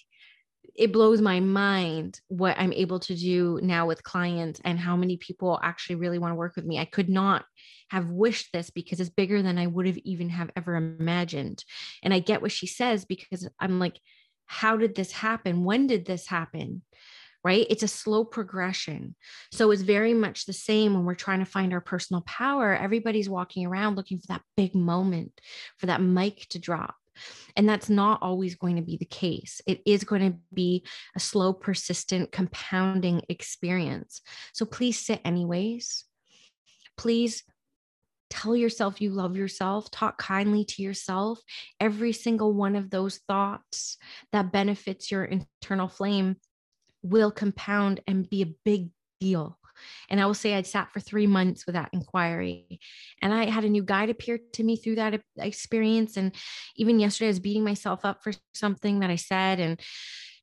it 0.76 0.92
blows 0.92 1.22
my 1.22 1.40
mind 1.40 2.20
what 2.28 2.56
I'm 2.58 2.74
able 2.74 3.00
to 3.02 3.16
do 3.16 3.60
now 3.62 3.86
with 3.86 4.04
clients 4.04 4.62
and 4.64 4.80
how 4.80 4.96
many 4.96 5.18
people 5.18 5.60
actually 5.62 5.96
really 5.96 6.20
want 6.20 6.32
to 6.32 6.38
work 6.38 6.56
with 6.56 6.66
me. 6.66 6.80
I 6.80 6.86
could 6.86 7.10
not 7.10 7.46
have 7.90 8.10
wished 8.10 8.50
this 8.54 8.70
because 8.70 9.00
it's 9.00 9.10
bigger 9.10 9.42
than 9.42 9.58
I 9.58 9.68
would 9.68 9.86
have 9.86 9.98
even 10.00 10.30
have 10.30 10.50
ever 10.56 10.76
imagined. 10.76 11.64
And 12.04 12.14
I 12.14 12.20
get 12.20 12.42
what 12.42 12.52
she 12.52 12.68
says 12.68 13.06
because 13.06 13.48
I'm 13.60 13.80
like, 13.80 14.00
how 14.46 14.78
did 14.78 14.96
this 14.96 15.12
happen? 15.12 15.64
When 15.64 15.88
did 15.88 16.06
this 16.06 16.28
happen? 16.28 16.84
Right? 17.44 17.66
It's 17.70 17.84
a 17.84 17.88
slow 17.88 18.24
progression. 18.24 19.16
So 19.52 19.72
it's 19.72 19.82
very 19.82 20.14
much 20.14 20.46
the 20.46 20.54
same 20.54 20.94
when 20.94 21.06
we're 21.06 21.16
trying 21.16 21.40
to 21.40 21.46
find 21.46 21.74
our 21.74 21.82
personal 21.82 22.22
power. 22.22 22.76
Everybody's 22.76 23.30
walking 23.30 23.66
around 23.66 23.96
looking 23.96 24.20
for 24.20 24.28
that 24.28 24.44
big 24.56 24.76
moment, 24.76 25.42
for 25.78 25.88
that 25.88 26.02
mic 26.02 26.48
to 26.50 26.60
drop 26.60 26.96
and 27.56 27.68
that's 27.68 27.90
not 27.90 28.22
always 28.22 28.56
going 28.56 28.76
to 28.78 28.82
be 28.82 28.98
the 28.98 29.06
case. 29.06 29.62
It 29.66 29.82
is 29.86 30.04
going 30.04 30.32
to 30.32 30.38
be 30.54 30.86
a 31.16 31.20
slow, 31.20 31.54
persistent, 31.54 32.32
compounding 32.32 33.22
experience. 33.30 34.22
So 34.54 34.66
please 34.66 35.00
sit 35.00 35.22
anyways. 35.26 36.06
Please 36.98 37.44
tell 38.30 38.56
yourself 38.56 39.02
you 39.02 39.12
love 39.12 39.36
yourself, 39.36 39.92
talk 39.92 40.18
kindly 40.18 40.64
to 40.66 40.82
yourself. 40.82 41.40
Every 41.80 42.14
single 42.14 42.54
one 42.54 42.76
of 42.76 42.90
those 42.90 43.20
thoughts 43.28 43.98
that 44.32 44.52
benefits 44.52 45.12
your 45.12 45.26
internal 45.26 45.90
flame 45.90 46.38
will 47.04 47.32
compound 47.32 48.00
and 48.08 48.30
be 48.30 48.42
a 48.42 48.54
big 48.64 48.90
deal. 49.20 49.58
And 50.10 50.20
I 50.20 50.26
will 50.26 50.34
say 50.34 50.54
I'd 50.54 50.68
sat 50.68 50.92
for 50.92 51.00
three 51.00 51.28
months 51.28 51.66
with 51.66 51.76
that 51.76 51.90
inquiry. 51.94 52.80
And 53.22 53.34
I 53.34 53.46
had 53.46 53.64
a 53.64 53.70
new 53.70 53.84
guide 53.84 54.10
appear 54.10 54.40
to 54.54 54.64
me 54.64 54.76
through 54.76 54.96
that 54.96 55.22
experience. 55.38 56.18
And 56.18 56.34
even 56.76 57.00
yesterday, 57.00 57.28
I 57.28 57.30
was 57.30 57.40
beating 57.40 57.64
myself 57.64 58.04
up 58.04 58.24
for 58.24 58.34
something 58.54 59.00
that 59.00 59.10
I 59.10 59.16
said 59.16 59.60
and 59.60 59.80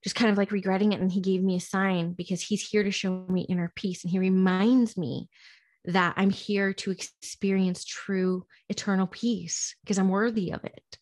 just 0.04 0.16
kind 0.16 0.30
of 0.30 0.38
like 0.38 0.52
regretting 0.52 0.92
it. 0.92 1.00
And 1.00 1.10
he 1.10 1.20
gave 1.20 1.42
me 1.42 1.56
a 1.56 1.60
sign 1.60 2.12
because 2.12 2.42
he's 2.42 2.66
here 2.66 2.82
to 2.82 2.90
show 2.90 3.26
me 3.28 3.46
inner 3.48 3.72
peace. 3.74 4.04
And 4.04 4.10
he 4.10 4.18
reminds 4.18 4.96
me 4.96 5.28
that 5.84 6.14
I'm 6.16 6.30
here 6.30 6.72
to 6.74 6.90
experience 6.90 7.84
true 7.84 8.44
eternal 8.68 9.06
peace 9.06 9.74
because 9.82 9.98
I'm 9.98 10.08
worthy 10.08 10.52
of 10.52 10.64
it. 10.64 10.98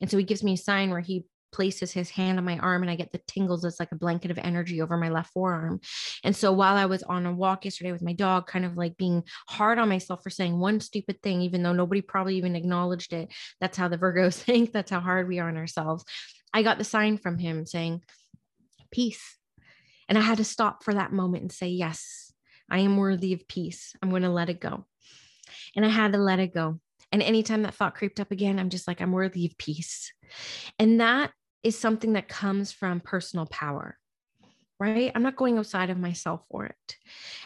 And 0.00 0.10
so 0.10 0.16
he 0.16 0.24
gives 0.24 0.42
me 0.42 0.54
a 0.54 0.58
sign 0.58 0.90
where 0.90 1.00
he 1.00 1.24
places 1.52 1.92
his 1.92 2.10
hand 2.10 2.38
on 2.38 2.44
my 2.44 2.58
arm 2.58 2.82
and 2.82 2.90
I 2.90 2.96
get 2.96 3.12
the 3.12 3.20
tingles. 3.26 3.64
It's 3.64 3.80
like 3.80 3.92
a 3.92 3.96
blanket 3.96 4.30
of 4.30 4.38
energy 4.38 4.80
over 4.80 4.96
my 4.96 5.08
left 5.08 5.32
forearm. 5.32 5.80
And 6.24 6.34
so 6.34 6.52
while 6.52 6.76
I 6.76 6.86
was 6.86 7.02
on 7.02 7.26
a 7.26 7.32
walk 7.32 7.64
yesterday 7.64 7.92
with 7.92 8.02
my 8.02 8.12
dog, 8.12 8.46
kind 8.46 8.64
of 8.64 8.76
like 8.76 8.96
being 8.96 9.22
hard 9.48 9.78
on 9.78 9.88
myself 9.88 10.22
for 10.22 10.30
saying 10.30 10.58
one 10.58 10.80
stupid 10.80 11.22
thing, 11.22 11.42
even 11.42 11.62
though 11.62 11.72
nobody 11.72 12.00
probably 12.00 12.36
even 12.36 12.56
acknowledged 12.56 13.12
it. 13.12 13.28
That's 13.60 13.76
how 13.76 13.88
the 13.88 13.98
Virgos 13.98 14.34
think. 14.42 14.72
That's 14.72 14.90
how 14.90 15.00
hard 15.00 15.28
we 15.28 15.38
are 15.38 15.48
on 15.48 15.56
ourselves. 15.56 16.04
I 16.52 16.62
got 16.62 16.78
the 16.78 16.84
sign 16.84 17.16
from 17.16 17.38
him 17.38 17.66
saying, 17.66 18.02
peace. 18.90 19.36
And 20.08 20.18
I 20.18 20.22
had 20.22 20.38
to 20.38 20.44
stop 20.44 20.82
for 20.82 20.94
that 20.94 21.12
moment 21.12 21.42
and 21.42 21.52
say, 21.52 21.68
yes, 21.68 22.32
I 22.68 22.80
am 22.80 22.96
worthy 22.96 23.32
of 23.32 23.46
peace. 23.46 23.94
I'm 24.02 24.10
going 24.10 24.22
to 24.22 24.30
let 24.30 24.50
it 24.50 24.60
go. 24.60 24.86
And 25.76 25.84
I 25.84 25.88
had 25.88 26.12
to 26.12 26.18
let 26.18 26.40
it 26.40 26.52
go. 26.52 26.80
And 27.12 27.22
anytime 27.22 27.62
that 27.62 27.74
thought 27.74 27.94
creeped 27.94 28.20
up 28.20 28.30
again, 28.30 28.58
I'm 28.58 28.70
just 28.70 28.86
like, 28.86 29.00
I'm 29.00 29.12
worthy 29.12 29.46
of 29.46 29.58
peace. 29.58 30.12
And 30.78 31.00
that 31.00 31.32
is 31.62 31.78
something 31.78 32.14
that 32.14 32.28
comes 32.28 32.72
from 32.72 33.00
personal 33.00 33.46
power 33.46 33.96
right? 34.80 35.12
I'm 35.14 35.22
not 35.22 35.36
going 35.36 35.58
outside 35.58 35.90
of 35.90 35.98
myself 35.98 36.40
for 36.50 36.64
it. 36.64 36.96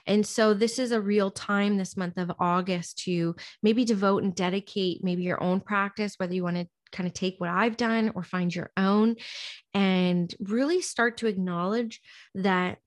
And 0.07 0.25
so 0.25 0.55
this 0.55 0.79
is 0.79 0.93
a 0.93 1.01
real 1.01 1.33
time 1.33 1.77
this 1.77 1.97
month 1.97 2.17
of 2.17 2.31
August 2.39 2.99
to 3.01 3.35
maybe 3.61 3.85
devote 3.85 4.23
and 4.23 4.35
dedicate 4.35 5.03
maybe 5.03 5.25
your 5.25 5.43
own 5.43 5.61
practice, 5.61 6.15
whether 6.17 6.33
you 6.33 6.45
want 6.45 6.57
to 6.57 6.69
kind 6.93 7.09
of 7.09 7.13
take 7.13 7.35
what 7.39 7.51
I've 7.51 7.77
done 7.77 8.13
or 8.15 8.23
find 8.23 8.55
your 8.55 8.71
own 8.77 9.17
and 9.75 10.33
really 10.39 10.81
start 10.81 11.19
to 11.19 11.27
acknowledge 11.27 12.01
that 12.37 12.79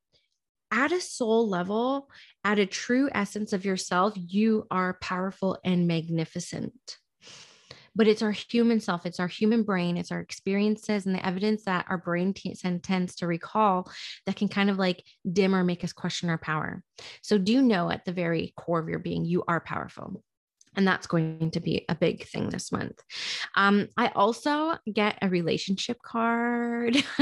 at 0.71 0.93
a 0.93 1.01
soul 1.01 1.49
level, 1.49 2.09
at 2.45 2.57
a 2.57 2.65
true 2.65 3.09
essence 3.13 3.51
of 3.51 3.65
yourself, 3.65 4.13
you 4.15 4.65
are 4.71 4.97
powerful 5.01 5.57
and 5.65 5.87
magnificent 5.87 6.97
but 7.97 8.07
it's 8.07 8.21
our 8.21 8.31
human 8.31 8.79
self, 8.79 9.07
it's 9.07 9.19
our 9.19 9.27
human 9.27 9.63
brain, 9.63 9.97
it's 9.97 10.11
our 10.11 10.19
experiences 10.19 11.07
and 11.07 11.15
the 11.15 11.25
evidence 11.25 11.63
that 11.63 11.85
our 11.89 11.97
brain 11.97 12.31
t- 12.31 12.53
tends 12.83 13.15
to 13.15 13.27
recall 13.27 13.91
that 14.27 14.35
can 14.35 14.47
kind 14.47 14.69
of 14.69 14.77
like 14.77 15.03
dim 15.29 15.55
or 15.55 15.63
make 15.63 15.83
us 15.83 15.93
question 15.93 16.29
our 16.29 16.37
power. 16.37 16.83
So, 17.23 17.39
do 17.39 17.51
you 17.51 17.61
know 17.63 17.89
at 17.89 18.05
the 18.05 18.13
very 18.13 18.53
core 18.55 18.79
of 18.79 18.87
your 18.87 18.99
being, 18.99 19.25
you 19.25 19.43
are 19.47 19.59
powerful 19.59 20.21
and 20.77 20.87
that's 20.87 21.07
going 21.07 21.49
to 21.51 21.59
be 21.59 21.83
a 21.89 21.95
big 21.95 22.25
thing 22.27 22.49
this 22.49 22.71
month. 22.71 23.01
Um, 23.55 23.87
I 23.97 24.09
also 24.09 24.75
get 24.91 25.17
a 25.21 25.27
relationship 25.27 26.01
card. 26.03 26.95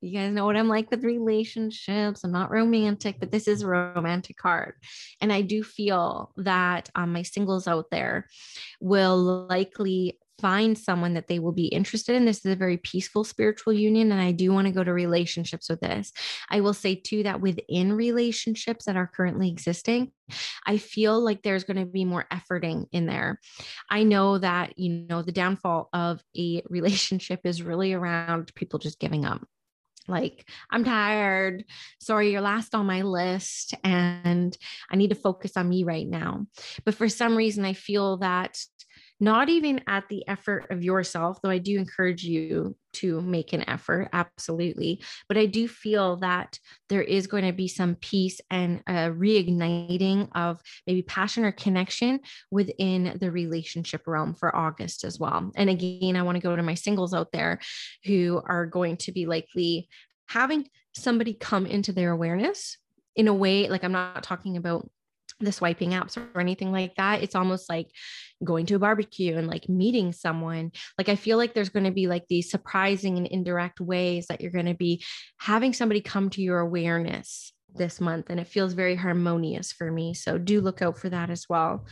you 0.00 0.18
guys 0.18 0.32
know 0.32 0.46
what 0.46 0.56
I'm 0.56 0.68
like 0.68 0.90
with 0.90 1.04
relationships. 1.04 2.24
I'm 2.24 2.32
not 2.32 2.50
romantic, 2.50 3.20
but 3.20 3.30
this 3.30 3.46
is 3.46 3.62
a 3.62 3.68
romantic 3.68 4.38
card. 4.38 4.74
And 5.20 5.30
I 5.30 5.42
do 5.42 5.62
feel 5.62 6.32
that 6.38 6.88
um, 6.94 7.12
my 7.12 7.22
singles 7.22 7.68
out 7.68 7.90
there 7.90 8.26
will 8.80 9.46
likely 9.48 10.18
find 10.42 10.76
someone 10.76 11.14
that 11.14 11.28
they 11.28 11.38
will 11.38 11.52
be 11.52 11.66
interested 11.66 12.16
in. 12.16 12.24
This 12.24 12.44
is 12.44 12.52
a 12.52 12.56
very 12.56 12.76
peaceful 12.76 13.22
spiritual 13.22 13.72
union. 13.72 14.10
And 14.10 14.20
I 14.20 14.32
do 14.32 14.52
want 14.52 14.66
to 14.66 14.72
go 14.72 14.82
to 14.82 14.92
relationships 14.92 15.70
with 15.70 15.80
this. 15.80 16.12
I 16.50 16.60
will 16.60 16.74
say 16.74 16.96
too 16.96 17.22
that 17.22 17.40
within 17.40 17.92
relationships 17.92 18.86
that 18.86 18.96
are 18.96 19.06
currently 19.06 19.48
existing, 19.48 20.10
I 20.66 20.78
feel 20.78 21.20
like 21.20 21.42
there's 21.42 21.64
going 21.64 21.78
to 21.78 21.86
be 21.86 22.04
more 22.04 22.26
efforting 22.32 22.86
in 22.90 23.06
there. 23.06 23.38
I 23.88 24.02
know 24.02 24.38
that, 24.38 24.76
you 24.78 25.06
know, 25.08 25.22
the 25.22 25.30
downfall 25.32 25.88
of 25.92 26.20
a 26.36 26.62
relationship 26.68 27.40
is 27.44 27.62
really 27.62 27.92
around 27.92 28.52
people 28.56 28.80
just 28.80 28.98
giving 28.98 29.24
up 29.24 29.46
like 30.08 30.48
i'm 30.70 30.84
tired 30.84 31.64
sorry 32.00 32.32
you're 32.32 32.40
last 32.40 32.74
on 32.74 32.86
my 32.86 33.02
list 33.02 33.74
and 33.84 34.56
i 34.90 34.96
need 34.96 35.10
to 35.10 35.14
focus 35.14 35.56
on 35.56 35.68
me 35.68 35.84
right 35.84 36.08
now 36.08 36.44
but 36.84 36.94
for 36.94 37.08
some 37.08 37.36
reason 37.36 37.64
i 37.64 37.72
feel 37.72 38.16
that 38.16 38.58
not 39.22 39.48
even 39.48 39.80
at 39.86 40.08
the 40.08 40.26
effort 40.26 40.66
of 40.70 40.82
yourself, 40.82 41.40
though 41.40 41.48
I 41.48 41.58
do 41.58 41.78
encourage 41.78 42.24
you 42.24 42.76
to 42.94 43.20
make 43.20 43.52
an 43.52 43.62
effort, 43.70 44.08
absolutely. 44.12 45.00
But 45.28 45.38
I 45.38 45.46
do 45.46 45.68
feel 45.68 46.16
that 46.16 46.58
there 46.88 47.04
is 47.04 47.28
going 47.28 47.44
to 47.44 47.52
be 47.52 47.68
some 47.68 47.94
peace 47.94 48.40
and 48.50 48.82
a 48.88 49.12
reigniting 49.12 50.28
of 50.34 50.60
maybe 50.88 51.02
passion 51.02 51.44
or 51.44 51.52
connection 51.52 52.18
within 52.50 53.16
the 53.20 53.30
relationship 53.30 54.08
realm 54.08 54.34
for 54.34 54.54
August 54.56 55.04
as 55.04 55.20
well. 55.20 55.52
And 55.54 55.70
again, 55.70 56.16
I 56.16 56.22
want 56.22 56.34
to 56.34 56.42
go 56.42 56.56
to 56.56 56.62
my 56.64 56.74
singles 56.74 57.14
out 57.14 57.30
there 57.30 57.60
who 58.04 58.42
are 58.44 58.66
going 58.66 58.96
to 58.96 59.12
be 59.12 59.26
likely 59.26 59.88
having 60.26 60.68
somebody 60.96 61.32
come 61.32 61.64
into 61.66 61.92
their 61.92 62.10
awareness 62.10 62.76
in 63.14 63.28
a 63.28 63.34
way 63.34 63.68
like 63.68 63.84
I'm 63.84 63.92
not 63.92 64.24
talking 64.24 64.56
about 64.56 64.90
the 65.44 65.52
swiping 65.52 65.90
apps 65.90 66.16
or 66.16 66.40
anything 66.40 66.72
like 66.72 66.94
that. 66.96 67.22
It's 67.22 67.34
almost 67.34 67.68
like 67.68 67.88
going 68.44 68.66
to 68.66 68.76
a 68.76 68.78
barbecue 68.78 69.36
and 69.36 69.46
like 69.46 69.68
meeting 69.68 70.12
someone. 70.12 70.72
Like 70.98 71.08
I 71.08 71.16
feel 71.16 71.38
like 71.38 71.54
there's 71.54 71.68
going 71.68 71.84
to 71.84 71.90
be 71.90 72.06
like 72.06 72.26
these 72.28 72.50
surprising 72.50 73.18
and 73.18 73.26
indirect 73.26 73.80
ways 73.80 74.26
that 74.26 74.40
you're 74.40 74.50
going 74.50 74.66
to 74.66 74.74
be 74.74 75.04
having 75.38 75.72
somebody 75.72 76.00
come 76.00 76.30
to 76.30 76.42
your 76.42 76.58
awareness 76.58 77.52
this 77.74 78.00
month 78.00 78.26
and 78.28 78.38
it 78.38 78.48
feels 78.48 78.74
very 78.74 78.94
harmonious 78.94 79.72
for 79.72 79.90
me. 79.90 80.14
So 80.14 80.38
do 80.38 80.60
look 80.60 80.82
out 80.82 80.98
for 80.98 81.08
that 81.08 81.30
as 81.30 81.46
well. 81.48 81.86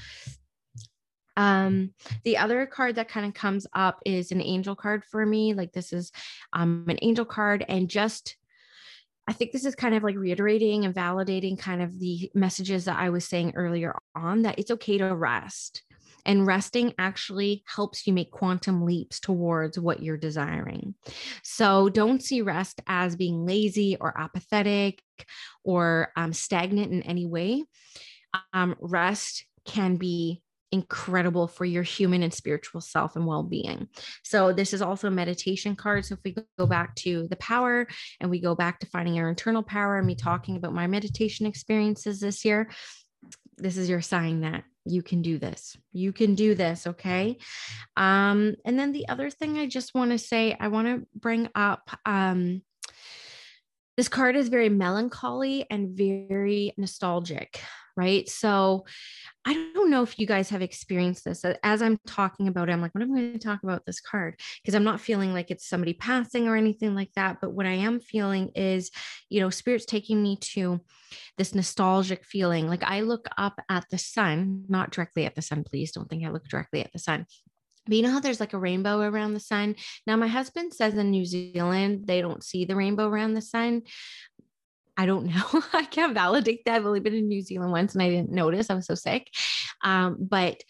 Um, 1.36 1.94
the 2.24 2.36
other 2.36 2.66
card 2.66 2.96
that 2.96 3.08
kind 3.08 3.24
of 3.24 3.32
comes 3.32 3.66
up 3.72 4.00
is 4.04 4.30
an 4.30 4.42
angel 4.42 4.76
card 4.76 5.04
for 5.04 5.24
me. 5.24 5.54
Like 5.54 5.72
this 5.72 5.92
is 5.92 6.12
um, 6.52 6.84
an 6.88 6.98
angel 7.02 7.24
card 7.24 7.64
and 7.66 7.88
just 7.88 8.36
I 9.30 9.32
think 9.32 9.52
this 9.52 9.64
is 9.64 9.76
kind 9.76 9.94
of 9.94 10.02
like 10.02 10.16
reiterating 10.16 10.84
and 10.84 10.92
validating 10.92 11.56
kind 11.56 11.82
of 11.82 12.00
the 12.00 12.32
messages 12.34 12.86
that 12.86 12.98
I 12.98 13.10
was 13.10 13.28
saying 13.28 13.52
earlier 13.54 13.94
on 14.12 14.42
that 14.42 14.58
it's 14.58 14.72
okay 14.72 14.98
to 14.98 15.14
rest. 15.14 15.84
And 16.26 16.48
resting 16.48 16.94
actually 16.98 17.62
helps 17.64 18.08
you 18.08 18.12
make 18.12 18.32
quantum 18.32 18.84
leaps 18.84 19.20
towards 19.20 19.78
what 19.78 20.02
you're 20.02 20.16
desiring. 20.16 20.96
So 21.44 21.88
don't 21.88 22.20
see 22.20 22.42
rest 22.42 22.80
as 22.88 23.14
being 23.14 23.46
lazy 23.46 23.96
or 24.00 24.18
apathetic 24.20 25.00
or 25.62 26.10
um, 26.16 26.32
stagnant 26.32 26.92
in 26.92 27.02
any 27.02 27.26
way. 27.26 27.62
Um, 28.52 28.74
rest 28.80 29.46
can 29.64 29.94
be 29.94 30.42
incredible 30.72 31.48
for 31.48 31.64
your 31.64 31.82
human 31.82 32.22
and 32.22 32.32
spiritual 32.32 32.80
self 32.80 33.16
and 33.16 33.26
well-being. 33.26 33.88
So 34.22 34.52
this 34.52 34.72
is 34.72 34.82
also 34.82 35.08
a 35.08 35.12
meditation 35.12 35.76
card. 35.76 36.04
So 36.04 36.14
if 36.14 36.20
we 36.24 36.36
go 36.58 36.66
back 36.66 36.94
to 36.96 37.26
the 37.28 37.36
power 37.36 37.86
and 38.20 38.30
we 38.30 38.40
go 38.40 38.54
back 38.54 38.78
to 38.80 38.86
finding 38.86 39.18
our 39.18 39.28
internal 39.28 39.62
power 39.62 39.98
and 39.98 40.06
me 40.06 40.14
talking 40.14 40.56
about 40.56 40.74
my 40.74 40.86
meditation 40.86 41.46
experiences 41.46 42.20
this 42.20 42.44
year, 42.44 42.70
this 43.56 43.76
is 43.76 43.88
your 43.88 44.00
sign 44.00 44.40
that 44.40 44.64
you 44.86 45.02
can 45.02 45.22
do 45.22 45.38
this. 45.38 45.76
You 45.92 46.12
can 46.12 46.34
do 46.34 46.54
this, 46.54 46.86
okay? 46.86 47.36
Um 47.96 48.54
and 48.64 48.78
then 48.78 48.92
the 48.92 49.08
other 49.08 49.28
thing 49.28 49.58
I 49.58 49.66
just 49.66 49.94
want 49.94 50.12
to 50.12 50.18
say 50.18 50.56
I 50.58 50.68
want 50.68 50.86
to 50.88 51.06
bring 51.14 51.48
up 51.54 51.90
um 52.06 52.62
this 54.00 54.08
card 54.08 54.34
is 54.34 54.48
very 54.48 54.70
melancholy 54.70 55.66
and 55.70 55.90
very 55.90 56.72
nostalgic, 56.78 57.60
right? 57.98 58.26
So 58.30 58.86
I 59.44 59.52
don't 59.74 59.90
know 59.90 60.02
if 60.02 60.18
you 60.18 60.26
guys 60.26 60.48
have 60.48 60.62
experienced 60.62 61.26
this. 61.26 61.44
As 61.62 61.82
I'm 61.82 61.98
talking 62.06 62.48
about 62.48 62.70
it, 62.70 62.72
I'm 62.72 62.80
like, 62.80 62.94
what 62.94 63.02
am 63.02 63.12
I 63.12 63.20
going 63.20 63.32
to 63.34 63.38
talk 63.38 63.62
about 63.62 63.84
this 63.84 64.00
card? 64.00 64.40
Because 64.62 64.74
I'm 64.74 64.84
not 64.84 65.02
feeling 65.02 65.34
like 65.34 65.50
it's 65.50 65.68
somebody 65.68 65.92
passing 65.92 66.48
or 66.48 66.56
anything 66.56 66.94
like 66.94 67.12
that. 67.14 67.42
But 67.42 67.52
what 67.52 67.66
I 67.66 67.72
am 67.72 68.00
feeling 68.00 68.52
is, 68.54 68.90
you 69.28 69.38
know, 69.38 69.50
spirit's 69.50 69.84
taking 69.84 70.22
me 70.22 70.38
to 70.54 70.80
this 71.36 71.54
nostalgic 71.54 72.24
feeling. 72.24 72.68
Like 72.68 72.82
I 72.82 73.02
look 73.02 73.28
up 73.36 73.60
at 73.68 73.84
the 73.90 73.98
sun, 73.98 74.64
not 74.66 74.92
directly 74.92 75.26
at 75.26 75.34
the 75.34 75.42
sun, 75.42 75.62
please 75.62 75.92
don't 75.92 76.08
think 76.08 76.24
I 76.24 76.30
look 76.30 76.48
directly 76.48 76.80
at 76.80 76.92
the 76.94 76.98
sun. 76.98 77.26
But 77.86 77.96
you 77.96 78.02
know 78.02 78.10
how 78.10 78.20
there's 78.20 78.40
like 78.40 78.52
a 78.52 78.58
rainbow 78.58 79.00
around 79.00 79.34
the 79.34 79.40
sun? 79.40 79.76
Now, 80.06 80.16
my 80.16 80.28
husband 80.28 80.74
says 80.74 80.94
in 80.94 81.10
New 81.10 81.24
Zealand, 81.24 82.06
they 82.06 82.20
don't 82.20 82.44
see 82.44 82.64
the 82.64 82.76
rainbow 82.76 83.08
around 83.08 83.34
the 83.34 83.42
sun. 83.42 83.82
I 84.96 85.06
don't 85.06 85.26
know. 85.34 85.62
I 85.72 85.84
can't 85.84 86.14
validate 86.14 86.64
that. 86.64 86.76
I've 86.76 86.86
only 86.86 87.00
been 87.00 87.14
in 87.14 87.28
New 87.28 87.42
Zealand 87.42 87.72
once 87.72 87.94
and 87.94 88.02
I 88.02 88.10
didn't 88.10 88.30
notice. 88.30 88.70
I 88.70 88.74
was 88.74 88.86
so 88.86 88.94
sick. 88.94 89.28
Um, 89.82 90.16
but 90.20 90.62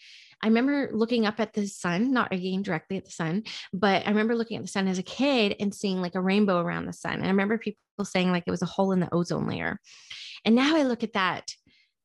I 0.43 0.47
remember 0.47 0.89
looking 0.93 1.25
up 1.25 1.39
at 1.39 1.53
the 1.53 1.67
sun, 1.67 2.13
not 2.13 2.33
again 2.33 2.63
directly 2.63 2.97
at 2.97 3.05
the 3.05 3.11
sun, 3.11 3.43
but 3.73 4.05
I 4.05 4.09
remember 4.09 4.35
looking 4.35 4.57
at 4.57 4.63
the 4.63 4.69
sun 4.69 4.87
as 4.87 4.97
a 4.97 5.03
kid 5.03 5.55
and 5.59 5.73
seeing 5.73 6.01
like 6.01 6.15
a 6.15 6.21
rainbow 6.21 6.59
around 6.59 6.85
the 6.85 6.93
sun. 6.93 7.13
And 7.13 7.25
I 7.25 7.29
remember 7.29 7.57
people 7.57 7.77
saying 8.03 8.31
like 8.31 8.43
it 8.47 8.51
was 8.51 8.63
a 8.63 8.67
hole 8.67 8.91
in 8.91 8.99
the 8.99 9.13
ozone 9.13 9.47
layer. 9.47 9.79
And 10.43 10.55
now 10.55 10.75
I 10.75 10.83
look 10.83 11.03
at 11.03 11.13
that 11.13 11.51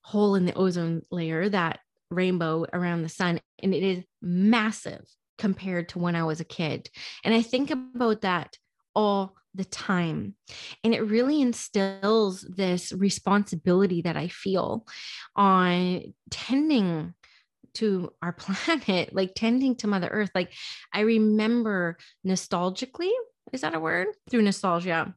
hole 0.03 0.35
in 0.35 0.45
the 0.45 0.55
ozone 0.55 1.03
layer, 1.11 1.49
that 1.49 1.81
rainbow 2.11 2.67
around 2.73 3.03
the 3.03 3.09
sun, 3.09 3.41
and 3.63 3.75
it 3.75 3.83
is 3.83 4.05
massive 4.23 5.05
compared 5.39 5.89
to 5.91 5.99
when 5.99 6.17
I 6.17 6.25
was 6.25 6.41
a 6.41 6.45
kid. 6.45 6.91
And 7.25 7.35
I 7.35 7.43
think 7.43 7.71
about 7.71 8.23
that 8.23 8.57
all 8.95 9.35
the 9.55 9.65
time. 9.65 10.35
And 10.85 10.95
it 10.95 11.01
really 11.01 11.41
instills 11.41 12.43
this 12.43 12.93
responsibility 12.93 14.03
that 14.03 14.17
I 14.17 14.29
feel 14.29 14.87
on 15.35 16.15
tending 16.31 17.15
to 17.75 18.13
our 18.23 18.33
planet, 18.39 19.15
like 19.15 19.35
tending 19.35 19.77
to 19.77 19.87
Mother 19.87 20.09
Earth. 20.11 20.31
Like 20.35 20.53
I 20.93 21.01
remember 21.01 21.97
nostalgically, 22.27 23.11
is 23.53 23.61
that 23.61 23.75
a 23.75 23.81
word? 23.81 24.09
Through 24.31 24.43
nostalgia, 24.43 25.15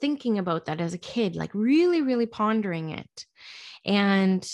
thinking 0.00 0.38
about 0.38 0.66
that 0.66 0.80
as 0.80 0.94
a 0.94 0.98
kid, 0.98 1.36
like 1.36 1.54
really, 1.54 2.02
really 2.02 2.26
pondering 2.26 2.90
it. 2.90 3.26
And 3.84 4.46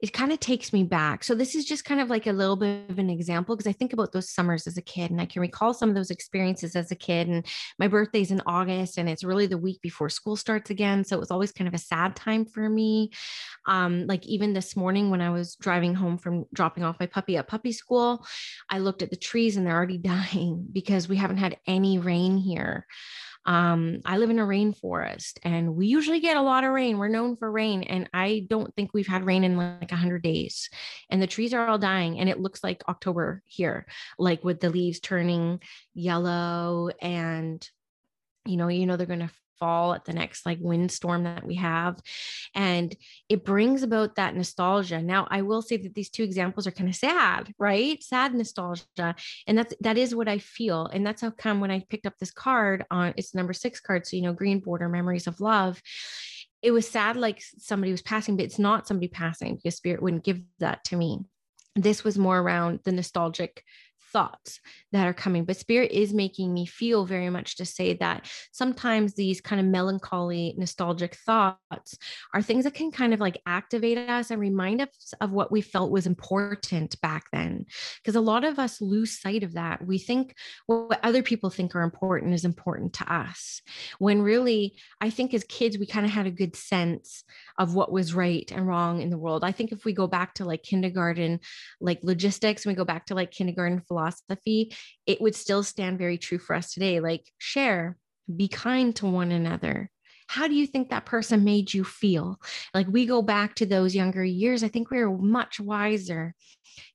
it 0.00 0.12
kind 0.12 0.30
of 0.30 0.38
takes 0.38 0.72
me 0.72 0.84
back. 0.84 1.24
So 1.24 1.34
this 1.34 1.56
is 1.56 1.64
just 1.64 1.84
kind 1.84 2.00
of 2.00 2.08
like 2.08 2.28
a 2.28 2.32
little 2.32 2.54
bit 2.54 2.88
of 2.88 3.00
an 3.00 3.10
example 3.10 3.56
because 3.56 3.66
I 3.66 3.72
think 3.72 3.92
about 3.92 4.12
those 4.12 4.30
summers 4.30 4.68
as 4.68 4.76
a 4.76 4.82
kid 4.82 5.10
and 5.10 5.20
I 5.20 5.26
can 5.26 5.42
recall 5.42 5.74
some 5.74 5.88
of 5.88 5.96
those 5.96 6.12
experiences 6.12 6.76
as 6.76 6.92
a 6.92 6.96
kid 6.96 7.26
and 7.26 7.44
my 7.80 7.88
birthday's 7.88 8.30
in 8.30 8.40
August 8.46 8.96
and 8.96 9.08
it's 9.08 9.24
really 9.24 9.46
the 9.46 9.58
week 9.58 9.80
before 9.82 10.08
school 10.08 10.36
starts 10.36 10.70
again, 10.70 11.04
so 11.04 11.16
it 11.16 11.20
was 11.20 11.32
always 11.32 11.50
kind 11.50 11.66
of 11.66 11.74
a 11.74 11.78
sad 11.78 12.14
time 12.14 12.44
for 12.44 12.68
me. 12.68 13.10
Um 13.66 14.06
like 14.06 14.24
even 14.26 14.52
this 14.52 14.76
morning 14.76 15.10
when 15.10 15.20
I 15.20 15.30
was 15.30 15.56
driving 15.56 15.94
home 15.94 16.16
from 16.16 16.44
dropping 16.54 16.84
off 16.84 17.00
my 17.00 17.06
puppy 17.06 17.36
at 17.36 17.48
puppy 17.48 17.72
school, 17.72 18.24
I 18.70 18.78
looked 18.78 19.02
at 19.02 19.10
the 19.10 19.16
trees 19.16 19.56
and 19.56 19.66
they're 19.66 19.76
already 19.76 19.98
dying 20.18 20.64
because 20.72 21.08
we 21.08 21.16
haven't 21.16 21.38
had 21.38 21.58
any 21.66 21.98
rain 21.98 22.38
here. 22.38 22.86
Um, 23.48 24.02
I 24.04 24.18
live 24.18 24.28
in 24.28 24.38
a 24.38 24.46
rainforest 24.46 25.38
and 25.42 25.74
we 25.74 25.86
usually 25.86 26.20
get 26.20 26.36
a 26.36 26.42
lot 26.42 26.64
of 26.64 26.70
rain. 26.70 26.98
We're 26.98 27.08
known 27.08 27.34
for 27.34 27.50
rain. 27.50 27.82
And 27.82 28.06
I 28.12 28.46
don't 28.46 28.74
think 28.76 28.90
we've 28.92 29.06
had 29.06 29.24
rain 29.24 29.42
in 29.42 29.56
like 29.56 29.90
100 29.90 30.22
days. 30.22 30.68
And 31.08 31.22
the 31.22 31.26
trees 31.26 31.54
are 31.54 31.66
all 31.66 31.78
dying. 31.78 32.20
And 32.20 32.28
it 32.28 32.38
looks 32.38 32.62
like 32.62 32.82
October 32.90 33.42
here, 33.46 33.86
like 34.18 34.44
with 34.44 34.60
the 34.60 34.68
leaves 34.68 35.00
turning 35.00 35.62
yellow 35.94 36.90
and 37.00 37.66
you 38.44 38.56
know 38.56 38.68
you 38.68 38.86
know 38.86 38.96
they're 38.96 39.06
going 39.06 39.18
to 39.18 39.30
fall 39.58 39.94
at 39.94 40.04
the 40.04 40.12
next 40.12 40.46
like 40.46 40.58
windstorm 40.60 41.24
that 41.24 41.46
we 41.46 41.56
have. 41.56 41.98
And 42.54 42.94
it 43.28 43.44
brings 43.44 43.82
about 43.82 44.16
that 44.16 44.34
nostalgia. 44.34 45.02
Now 45.02 45.26
i 45.30 45.42
will 45.42 45.62
say 45.62 45.76
that 45.76 45.94
these 45.94 46.10
two 46.10 46.22
examples 46.22 46.66
are 46.66 46.70
kind 46.70 46.88
of 46.88 46.96
sad 46.96 47.52
right? 47.58 48.02
Sad 48.02 48.34
nostalgia. 48.34 49.14
And 49.46 49.58
that's 49.58 49.74
that 49.80 49.98
is 49.98 50.14
what 50.14 50.28
i 50.28 50.38
feel. 50.38 50.86
And 50.86 51.06
that's 51.06 51.22
how 51.22 51.30
come 51.30 51.60
when 51.60 51.70
i 51.70 51.84
picked 51.88 52.06
up 52.06 52.18
this 52.18 52.30
card 52.30 52.84
on 52.90 53.14
it's 53.16 53.34
number 53.34 53.52
six 53.52 53.80
card 53.80 54.06
so 54.06 54.16
you 54.16 54.22
know 54.22 54.32
green 54.32 54.60
border 54.60 54.88
memories 54.88 55.26
of 55.26 55.40
love. 55.40 55.80
It 56.60 56.72
was 56.72 56.88
sad 56.88 57.16
like 57.16 57.42
somebody 57.58 57.92
was 57.92 58.02
passing 58.02 58.36
but 58.36 58.44
it's 58.44 58.58
not 58.58 58.88
somebody 58.88 59.08
passing 59.08 59.56
because 59.56 59.76
spirit 59.76 60.02
wouldn't 60.02 60.24
give 60.24 60.40
that 60.58 60.84
to 60.84 60.96
me. 60.96 61.20
This 61.76 62.02
was 62.02 62.18
more 62.18 62.38
around 62.38 62.80
the 62.84 62.92
nostalgic 62.92 63.62
thoughts 64.12 64.60
that 64.92 65.06
are 65.06 65.14
coming. 65.14 65.44
But 65.44 65.56
spirit 65.56 65.92
is 65.92 66.12
making 66.12 66.52
me 66.52 66.66
feel 66.66 67.04
very 67.04 67.30
much 67.30 67.56
to 67.56 67.64
say 67.64 67.94
that 67.94 68.30
sometimes 68.52 69.14
these 69.14 69.40
kind 69.40 69.60
of 69.60 69.66
melancholy, 69.66 70.54
nostalgic 70.56 71.16
thoughts 71.16 71.98
are 72.34 72.42
things 72.42 72.64
that 72.64 72.74
can 72.74 72.90
kind 72.90 73.14
of 73.14 73.20
like 73.20 73.40
activate 73.46 73.98
us 73.98 74.30
and 74.30 74.40
remind 74.40 74.80
us 74.80 75.14
of 75.20 75.32
what 75.32 75.52
we 75.52 75.60
felt 75.60 75.90
was 75.90 76.06
important 76.06 77.00
back 77.00 77.24
then. 77.32 77.66
Because 78.02 78.16
a 78.16 78.20
lot 78.20 78.44
of 78.44 78.58
us 78.58 78.80
lose 78.80 79.20
sight 79.20 79.42
of 79.42 79.54
that. 79.54 79.86
We 79.86 79.98
think 79.98 80.34
what 80.66 81.00
other 81.02 81.22
people 81.22 81.50
think 81.50 81.74
are 81.74 81.82
important 81.82 82.34
is 82.34 82.44
important 82.44 82.94
to 82.94 83.12
us. 83.12 83.60
When 83.98 84.22
really, 84.22 84.76
I 85.00 85.10
think 85.10 85.34
as 85.34 85.44
kids, 85.44 85.78
we 85.78 85.86
kind 85.86 86.06
of 86.06 86.12
had 86.12 86.26
a 86.26 86.30
good 86.30 86.56
sense 86.56 87.24
of 87.58 87.74
what 87.74 87.92
was 87.92 88.14
right 88.14 88.50
and 88.52 88.66
wrong 88.66 89.00
in 89.00 89.10
the 89.10 89.18
world. 89.18 89.44
I 89.44 89.52
think 89.52 89.72
if 89.72 89.84
we 89.84 89.92
go 89.92 90.06
back 90.06 90.34
to 90.34 90.44
like 90.44 90.62
kindergarten, 90.62 91.40
like 91.80 92.00
logistics, 92.02 92.64
and 92.64 92.72
we 92.72 92.76
go 92.76 92.84
back 92.84 93.06
to 93.06 93.14
like 93.14 93.30
kindergarten 93.30 93.80
philosophy, 93.80 93.97
it 95.06 95.20
would 95.20 95.34
still 95.34 95.62
stand 95.62 95.98
very 95.98 96.18
true 96.18 96.38
for 96.38 96.54
us 96.54 96.72
today. 96.72 97.00
Like, 97.00 97.24
share, 97.38 97.96
be 98.34 98.48
kind 98.48 98.94
to 98.96 99.06
one 99.06 99.32
another. 99.32 99.90
How 100.28 100.46
do 100.46 100.54
you 100.54 100.66
think 100.66 100.90
that 100.90 101.06
person 101.06 101.42
made 101.42 101.72
you 101.72 101.84
feel? 101.84 102.38
Like, 102.74 102.86
we 102.86 103.06
go 103.06 103.22
back 103.22 103.54
to 103.56 103.66
those 103.66 103.94
younger 103.94 104.24
years, 104.24 104.62
I 104.62 104.68
think 104.68 104.90
we 104.90 104.98
are 104.98 105.10
much 105.10 105.58
wiser 105.58 106.34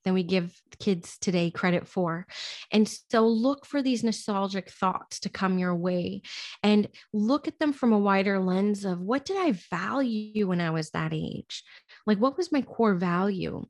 than 0.06 0.14
we 0.14 0.24
give 0.24 0.54
kids 0.80 1.18
today 1.20 1.50
credit 1.50 1.88
for. 1.88 2.28
And 2.72 2.88
so 3.12 3.28
look 3.28 3.66
for 3.66 3.82
these 3.82 4.04
nostalgic 4.04 4.70
thoughts 4.70 5.20
to 5.22 5.30
come 5.30 5.58
your 5.58 5.76
way 5.76 6.22
and 6.62 6.88
look 7.12 7.48
at 7.48 7.60
them 7.60 7.74
from 7.74 7.92
a 7.92 8.00
wider 8.00 8.40
lens 8.40 8.86
of 8.86 9.00
what 9.00 9.26
did 9.26 9.38
I 9.38 9.54
value 9.72 10.48
when 10.48 10.62
I 10.62 10.70
was 10.70 10.92
that 10.92 11.14
age? 11.14 11.64
Like, 12.06 12.20
what 12.20 12.38
was 12.38 12.52
my 12.52 12.62
core 12.62 12.96
value? 12.96 13.66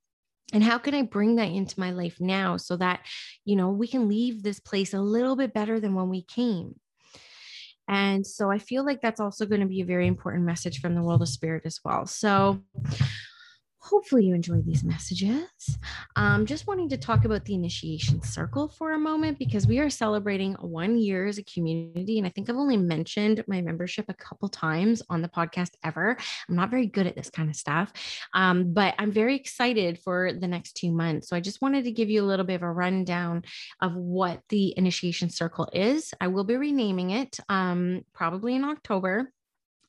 And 0.54 0.63
how 0.63 0.78
can 0.78 0.94
i 0.94 1.02
bring 1.02 1.36
that 1.36 1.50
into 1.50 1.80
my 1.80 1.92
life 1.92 2.18
now 2.20 2.56
so 2.56 2.78
that 2.78 3.02
you 3.44 3.56
know 3.56 3.70
we 3.70 3.88
can 3.88 4.08
leave 4.08 4.44
this 4.44 4.60
place 4.60 4.94
a 4.94 5.02
little 5.02 5.36
bit 5.36 5.54
better 5.54 5.80
than 5.80 5.96
when 5.96 6.10
we 6.10 6.22
came? 6.22 6.76
And 7.88 8.26
so 8.26 8.50
i 8.50 8.60
feel 8.60 8.86
like 8.86 9.02
that's 9.02 9.20
also 9.20 9.46
going 9.46 9.62
to 9.62 9.68
be 9.68 9.82
a 9.82 9.86
very 9.86 10.08
important 10.08 10.46
message 10.46 10.80
from 10.80 10.96
the 10.96 11.04
world 11.04 11.22
of 11.22 11.28
spirit 11.28 11.63
as 11.66 11.80
well. 11.84 12.06
So 12.06 12.63
Hopefully, 13.84 14.26
you 14.26 14.34
enjoy 14.34 14.62
these 14.62 14.82
messages. 14.82 15.78
Um, 16.15 16.46
just 16.46 16.67
wanting 16.67 16.88
to 16.89 16.98
talk 16.98 17.26
about 17.26 17.43
the 17.43 17.54
initiation 17.54 18.22
circle 18.22 18.69
for 18.69 18.93
a 18.93 18.98
moment 18.98 19.38
because 19.38 19.67
we 19.67 19.80
are 19.80 19.89
celebrating 19.89 20.54
one 20.54 20.98
year 20.98 21.28
as 21.28 21.38
a 21.38 21.43
community. 21.43 22.17
And 22.17 22.26
I 22.26 22.30
think 22.30 22.50
I've 22.50 22.56
only 22.56 22.78
mentioned 22.78 23.43
my 23.46 23.60
membership 23.60 24.06
a 24.08 24.13
couple 24.13 24.48
times 24.48 25.02
on 25.10 25.22
the 25.22 25.28
podcast 25.28 25.72
ever. 25.84 26.15
I'm 26.48 26.56
not 26.56 26.72
very 26.72 26.88
good 26.88 27.08
at 27.08 27.17
this 27.17 27.30
kind 27.30 27.50
of 27.50 27.58
stuff, 27.58 27.91
um, 28.34 28.72
but 28.72 28.96
I'm 29.00 29.12
very 29.12 29.36
excited 29.36 30.00
for 30.00 30.32
the 30.32 30.48
next 30.48 30.78
two 30.78 30.91
months. 30.91 31.28
So 31.28 31.36
I 31.36 31.41
just 31.41 31.62
wanted 31.62 31.84
to 31.84 31.91
give 31.91 32.10
you 32.10 32.24
a 32.24 32.26
little 32.26 32.46
bit 32.46 32.56
of 32.56 32.62
a 32.62 32.72
rundown 32.72 33.43
of 33.82 33.96
what 33.96 34.39
the 34.48 34.74
initiation 34.78 35.30
circle 35.30 35.67
is. 35.74 36.13
I 36.22 36.28
will 36.28 36.46
be 36.46 36.56
renaming 36.56 37.12
it 37.12 37.38
um, 37.50 38.06
probably 38.13 38.56
in 38.56 38.63
October 38.63 39.30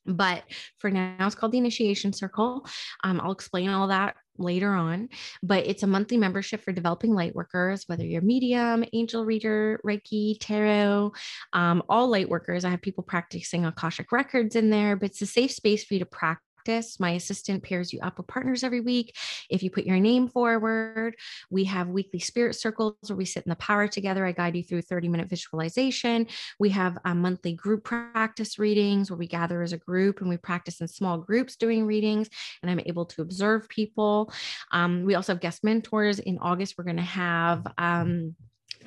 but 0.05 0.43
for 0.77 0.91
now, 0.91 1.15
it's 1.21 1.35
called 1.35 1.51
the 1.51 1.57
Initiation 1.57 2.13
Circle. 2.13 2.65
Um, 3.03 3.19
I'll 3.21 3.31
explain 3.31 3.69
all 3.69 3.87
that 3.87 4.15
later 4.37 4.73
on, 4.73 5.09
but 5.41 5.65
it's 5.65 5.83
a 5.83 5.87
monthly 5.87 6.17
membership 6.17 6.61
for 6.61 6.71
developing 6.71 7.13
light 7.13 7.35
workers, 7.35 7.83
whether 7.87 8.03
you're 8.03 8.21
medium, 8.21 8.83
angel 8.93 9.25
reader, 9.25 9.79
Reiki, 9.85 10.37
tarot, 10.39 11.13
um, 11.53 11.81
all 11.87 12.07
light 12.07 12.29
workers. 12.29 12.65
I 12.65 12.69
have 12.69 12.81
people 12.81 13.03
practicing 13.03 13.65
Akashic 13.65 14.11
records 14.11 14.55
in 14.55 14.69
there, 14.69 14.95
but 14.95 15.11
it's 15.11 15.21
a 15.21 15.25
safe 15.25 15.51
space 15.51 15.83
for 15.83 15.93
you 15.93 16.01
to 16.01 16.05
practice 16.05 16.44
practice. 16.65 16.99
My 16.99 17.11
assistant 17.11 17.63
pairs 17.63 17.93
you 17.93 17.99
up 18.01 18.17
with 18.17 18.27
partners 18.27 18.63
every 18.63 18.81
week. 18.81 19.15
If 19.49 19.61
you 19.61 19.69
put 19.69 19.85
your 19.85 19.99
name 19.99 20.27
forward, 20.27 21.15
we 21.49 21.65
have 21.65 21.87
weekly 21.89 22.19
spirit 22.19 22.55
circles 22.55 22.95
where 23.07 23.15
we 23.15 23.25
sit 23.25 23.45
in 23.45 23.49
the 23.49 23.55
power 23.57 23.87
together. 23.87 24.25
I 24.25 24.31
guide 24.31 24.55
you 24.55 24.63
through 24.63 24.81
30 24.81 25.09
minute 25.09 25.29
visualization. 25.29 26.27
We 26.59 26.69
have 26.71 26.97
a 27.05 27.13
monthly 27.13 27.53
group 27.53 27.83
practice 27.83 28.57
readings 28.57 29.09
where 29.09 29.17
we 29.17 29.27
gather 29.27 29.61
as 29.61 29.73
a 29.73 29.77
group 29.77 30.21
and 30.21 30.29
we 30.29 30.37
practice 30.37 30.81
in 30.81 30.87
small 30.87 31.17
groups 31.19 31.55
doing 31.55 31.85
readings, 31.85 32.29
and 32.61 32.71
I'm 32.71 32.81
able 32.85 33.05
to 33.05 33.21
observe 33.21 33.69
people. 33.69 34.31
Um, 34.71 35.05
we 35.05 35.15
also 35.15 35.33
have 35.33 35.41
guest 35.41 35.63
mentors. 35.63 36.19
In 36.19 36.39
August, 36.39 36.75
we're 36.77 36.85
going 36.85 36.97
to 36.97 37.03
have 37.03 37.65
um, 37.77 38.35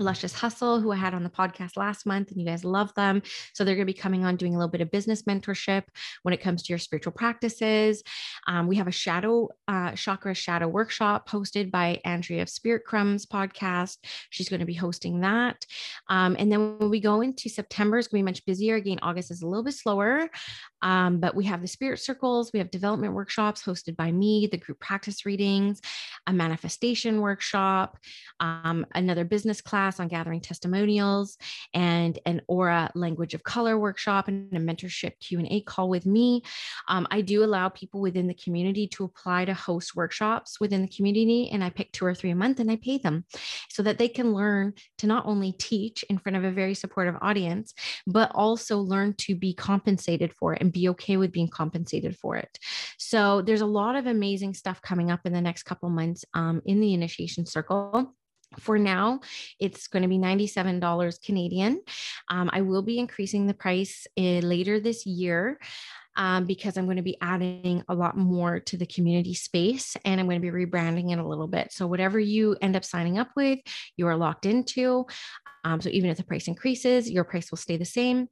Luscious 0.00 0.32
Hustle, 0.32 0.80
who 0.80 0.92
I 0.92 0.96
had 0.96 1.14
on 1.14 1.22
the 1.22 1.30
podcast 1.30 1.76
last 1.76 2.06
month, 2.06 2.30
and 2.30 2.40
you 2.40 2.46
guys 2.46 2.64
love 2.64 2.94
them. 2.94 3.22
So 3.52 3.64
they're 3.64 3.74
going 3.74 3.86
to 3.86 3.92
be 3.92 3.98
coming 3.98 4.24
on 4.24 4.36
doing 4.36 4.54
a 4.54 4.58
little 4.58 4.70
bit 4.70 4.80
of 4.80 4.90
business 4.90 5.22
mentorship 5.22 5.84
when 6.22 6.34
it 6.34 6.40
comes 6.40 6.62
to 6.62 6.72
your 6.72 6.78
spiritual 6.78 7.12
practices. 7.12 8.02
Um, 8.46 8.66
we 8.66 8.76
have 8.76 8.88
a 8.88 8.92
shadow 8.92 9.48
uh, 9.66 9.92
chakra 9.92 10.34
shadow 10.34 10.68
workshop 10.68 11.28
hosted 11.28 11.70
by 11.70 12.00
Andrea 12.04 12.42
of 12.42 12.48
Spirit 12.48 12.84
Crumbs 12.84 13.26
podcast. 13.26 13.98
She's 14.30 14.48
going 14.48 14.60
to 14.60 14.66
be 14.66 14.74
hosting 14.74 15.20
that. 15.20 15.66
Um, 16.08 16.36
and 16.38 16.50
then 16.50 16.78
when 16.78 16.90
we 16.90 17.00
go 17.00 17.20
into 17.20 17.48
September, 17.48 17.98
it's 17.98 18.08
going 18.08 18.20
to 18.20 18.24
be 18.24 18.30
much 18.30 18.44
busier. 18.44 18.76
Again, 18.76 18.98
August 19.02 19.30
is 19.30 19.42
a 19.42 19.46
little 19.46 19.64
bit 19.64 19.74
slower, 19.74 20.28
um, 20.82 21.18
but 21.18 21.34
we 21.34 21.44
have 21.44 21.62
the 21.62 21.68
spirit 21.68 21.98
circles, 21.98 22.52
we 22.52 22.58
have 22.58 22.70
development 22.70 23.14
workshops 23.14 23.62
hosted 23.62 23.96
by 23.96 24.12
me, 24.12 24.48
the 24.50 24.56
group 24.56 24.78
practice 24.80 25.26
readings, 25.26 25.80
a 26.26 26.32
manifestation 26.32 27.20
workshop, 27.20 27.98
um, 28.40 28.86
another 28.94 29.24
business 29.24 29.60
class 29.60 29.98
on 30.00 30.08
gathering 30.08 30.40
testimonials 30.40 31.36
and 31.74 32.18
an 32.26 32.40
aura 32.46 32.90
language 32.94 33.34
of 33.34 33.42
color 33.42 33.78
workshop 33.78 34.28
and 34.28 34.52
a 34.52 34.60
mentorship 34.60 35.12
q&a 35.20 35.60
call 35.62 35.88
with 35.88 36.06
me. 36.06 36.42
Um, 36.88 37.06
i 37.10 37.20
do 37.20 37.44
allow 37.44 37.68
people 37.68 38.00
within 38.00 38.26
the 38.26 38.34
community 38.34 38.86
to 38.88 39.04
apply 39.04 39.44
to 39.44 39.54
host 39.54 39.96
workshops 39.96 40.60
within 40.60 40.82
the 40.82 40.88
community 40.88 41.48
and 41.50 41.62
i 41.64 41.70
pick 41.70 41.92
two 41.92 42.04
or 42.04 42.14
three 42.14 42.30
a 42.30 42.34
month 42.34 42.60
and 42.60 42.70
i 42.70 42.76
pay 42.76 42.98
them 42.98 43.24
so 43.68 43.82
that 43.82 43.98
they 43.98 44.08
can 44.08 44.32
learn 44.32 44.72
to 44.98 45.06
not 45.06 45.26
only 45.26 45.52
teach 45.52 46.04
in 46.08 46.18
front 46.18 46.36
of 46.36 46.44
a 46.44 46.50
very 46.50 46.74
supportive 46.74 47.16
audience 47.20 47.74
but 48.06 48.30
also 48.34 48.78
learn 48.78 49.14
to 49.14 49.34
be 49.34 49.52
compensated 49.52 50.32
for 50.32 50.54
it 50.54 50.67
and 50.68 50.72
be 50.72 50.88
okay 50.88 51.16
with 51.16 51.32
being 51.32 51.48
compensated 51.48 52.16
for 52.16 52.36
it 52.36 52.58
so 52.98 53.40
there's 53.42 53.60
a 53.60 53.66
lot 53.66 53.96
of 53.96 54.06
amazing 54.06 54.52
stuff 54.52 54.82
coming 54.82 55.10
up 55.10 55.20
in 55.24 55.32
the 55.32 55.40
next 55.40 55.62
couple 55.62 55.88
months 55.88 56.24
um, 56.34 56.60
in 56.66 56.80
the 56.80 56.94
initiation 56.94 57.46
circle 57.46 58.14
for 58.58 58.78
now, 58.78 59.20
it's 59.60 59.88
going 59.88 60.02
to 60.02 60.08
be 60.08 60.18
$97 60.18 61.24
Canadian. 61.24 61.82
Um, 62.30 62.48
I 62.52 62.62
will 62.62 62.82
be 62.82 62.98
increasing 62.98 63.46
the 63.46 63.54
price 63.54 64.06
uh, 64.18 64.40
later 64.40 64.80
this 64.80 65.06
year. 65.06 65.58
Um, 66.16 66.46
because 66.46 66.76
I'm 66.76 66.86
going 66.86 66.96
to 66.96 67.02
be 67.04 67.16
adding 67.20 67.84
a 67.88 67.94
lot 67.94 68.16
more 68.16 68.58
to 68.58 68.76
the 68.76 68.86
community 68.86 69.34
space 69.34 69.96
and 70.04 70.18
I'm 70.18 70.26
going 70.26 70.42
to 70.42 70.52
be 70.52 70.66
rebranding 70.66 71.12
it 71.12 71.20
a 71.20 71.24
little 71.24 71.46
bit. 71.46 71.70
So, 71.70 71.86
whatever 71.86 72.18
you 72.18 72.56
end 72.60 72.74
up 72.74 72.84
signing 72.84 73.20
up 73.20 73.28
with, 73.36 73.60
you 73.96 74.08
are 74.08 74.16
locked 74.16 74.44
into. 74.44 75.06
Um, 75.62 75.80
so, 75.80 75.90
even 75.90 76.10
if 76.10 76.16
the 76.16 76.24
price 76.24 76.48
increases, 76.48 77.08
your 77.08 77.22
price 77.22 77.52
will 77.52 77.58
stay 77.58 77.76
the 77.76 77.84
same 77.84 78.26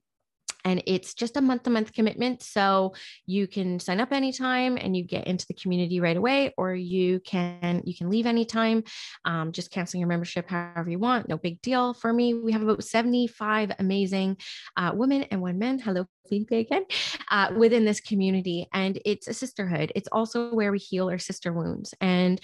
and 0.65 0.83
it's 0.87 1.15
just 1.15 1.37
a 1.37 1.41
month 1.41 1.65
to 1.65 1.71
month 1.71 1.93
commitment. 1.93 2.43
So 2.43 2.95
you 3.27 3.47
can 3.47 3.79
sign 3.81 4.01
up 4.01 4.13
anytime 4.13 4.77
and 4.77 4.97
you 4.97 5.05
get 5.05 5.27
into 5.27 5.47
the 5.47 5.55
community 5.55 6.01
right 6.01 6.17
away, 6.17 6.53
or 6.57 6.75
you 6.75 7.21
can 7.21 7.83
you 7.85 7.95
can 7.97 8.11
leave 8.11 8.27
anytime. 8.27 8.85
Um, 9.25 9.53
just 9.53 9.71
canceling 9.71 10.01
your 10.01 10.09
membership 10.09 10.49
however 10.49 10.91
you 10.91 10.99
want. 10.99 11.29
No 11.29 11.37
big 11.37 11.61
deal 11.63 11.95
for 11.95 12.13
me. 12.13 12.35
We 12.35 12.53
have 12.53 12.63
about 12.63 12.85
75 12.85 13.73
amazing 13.79 14.39
uh, 14.77 14.93
women 14.95 15.25
and 15.25 15.41
one 15.41 15.59
men. 15.59 15.79
Hello, 15.79 16.07
Felipe 16.27 16.51
again, 16.51 16.85
uh, 17.31 17.53
within 17.57 17.85
this 17.85 18.01
community. 18.01 18.69
And 18.73 18.99
it's 19.05 19.29
a 19.29 19.35
sisterhood. 19.35 19.93
It's 19.95 20.09
also 20.13 20.55
where 20.55 20.73
we 20.73 20.79
heal 20.79 21.11
our 21.11 21.19
sister 21.19 21.53
wounds. 21.53 21.95
And 22.01 22.41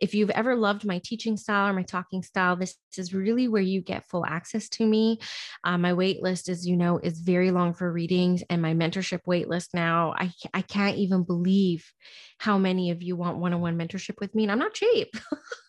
if 0.00 0.14
you've 0.14 0.30
ever 0.30 0.56
loved 0.56 0.84
my 0.84 1.00
teaching 1.02 1.36
style 1.36 1.68
or 1.68 1.72
my 1.72 1.82
talking 1.82 2.22
style, 2.22 2.56
this 2.56 2.76
is 2.96 3.14
really 3.14 3.48
where 3.48 3.62
you 3.62 3.80
get 3.80 4.08
full 4.08 4.26
access 4.26 4.68
to 4.70 4.86
me. 4.86 5.18
Uh, 5.64 5.78
my 5.78 5.92
wait 5.94 6.22
list, 6.22 6.48
as 6.48 6.66
you 6.66 6.76
know, 6.76 6.98
is 6.98 7.20
very 7.20 7.50
long 7.50 7.72
for 7.72 7.90
readings, 7.90 8.42
and 8.50 8.60
my 8.60 8.74
mentorship 8.74 9.20
wait 9.26 9.48
list 9.48 9.74
now, 9.74 10.14
I, 10.16 10.32
I 10.52 10.62
can't 10.62 10.98
even 10.98 11.22
believe 11.22 11.90
how 12.38 12.58
many 12.58 12.90
of 12.90 13.02
you 13.02 13.16
want 13.16 13.38
one 13.38 13.54
on 13.54 13.60
one 13.60 13.78
mentorship 13.78 14.20
with 14.20 14.34
me. 14.34 14.44
And 14.44 14.52
I'm 14.52 14.58
not 14.58 14.74
cheap. 14.74 15.14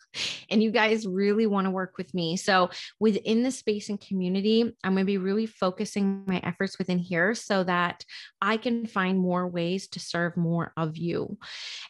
and 0.49 0.61
you 0.61 0.71
guys 0.71 1.07
really 1.07 1.47
want 1.47 1.65
to 1.65 1.71
work 1.71 1.97
with 1.97 2.13
me. 2.13 2.37
So, 2.37 2.69
within 2.99 3.43
the 3.43 3.51
space 3.51 3.89
and 3.89 3.99
community, 3.99 4.73
I'm 4.83 4.93
going 4.93 5.03
to 5.03 5.05
be 5.05 5.17
really 5.17 5.45
focusing 5.45 6.23
my 6.27 6.39
efforts 6.43 6.77
within 6.77 6.99
here 6.99 7.35
so 7.35 7.63
that 7.63 8.03
I 8.41 8.57
can 8.57 8.85
find 8.85 9.19
more 9.19 9.47
ways 9.47 9.87
to 9.89 9.99
serve 9.99 10.37
more 10.37 10.73
of 10.77 10.97
you. 10.97 11.37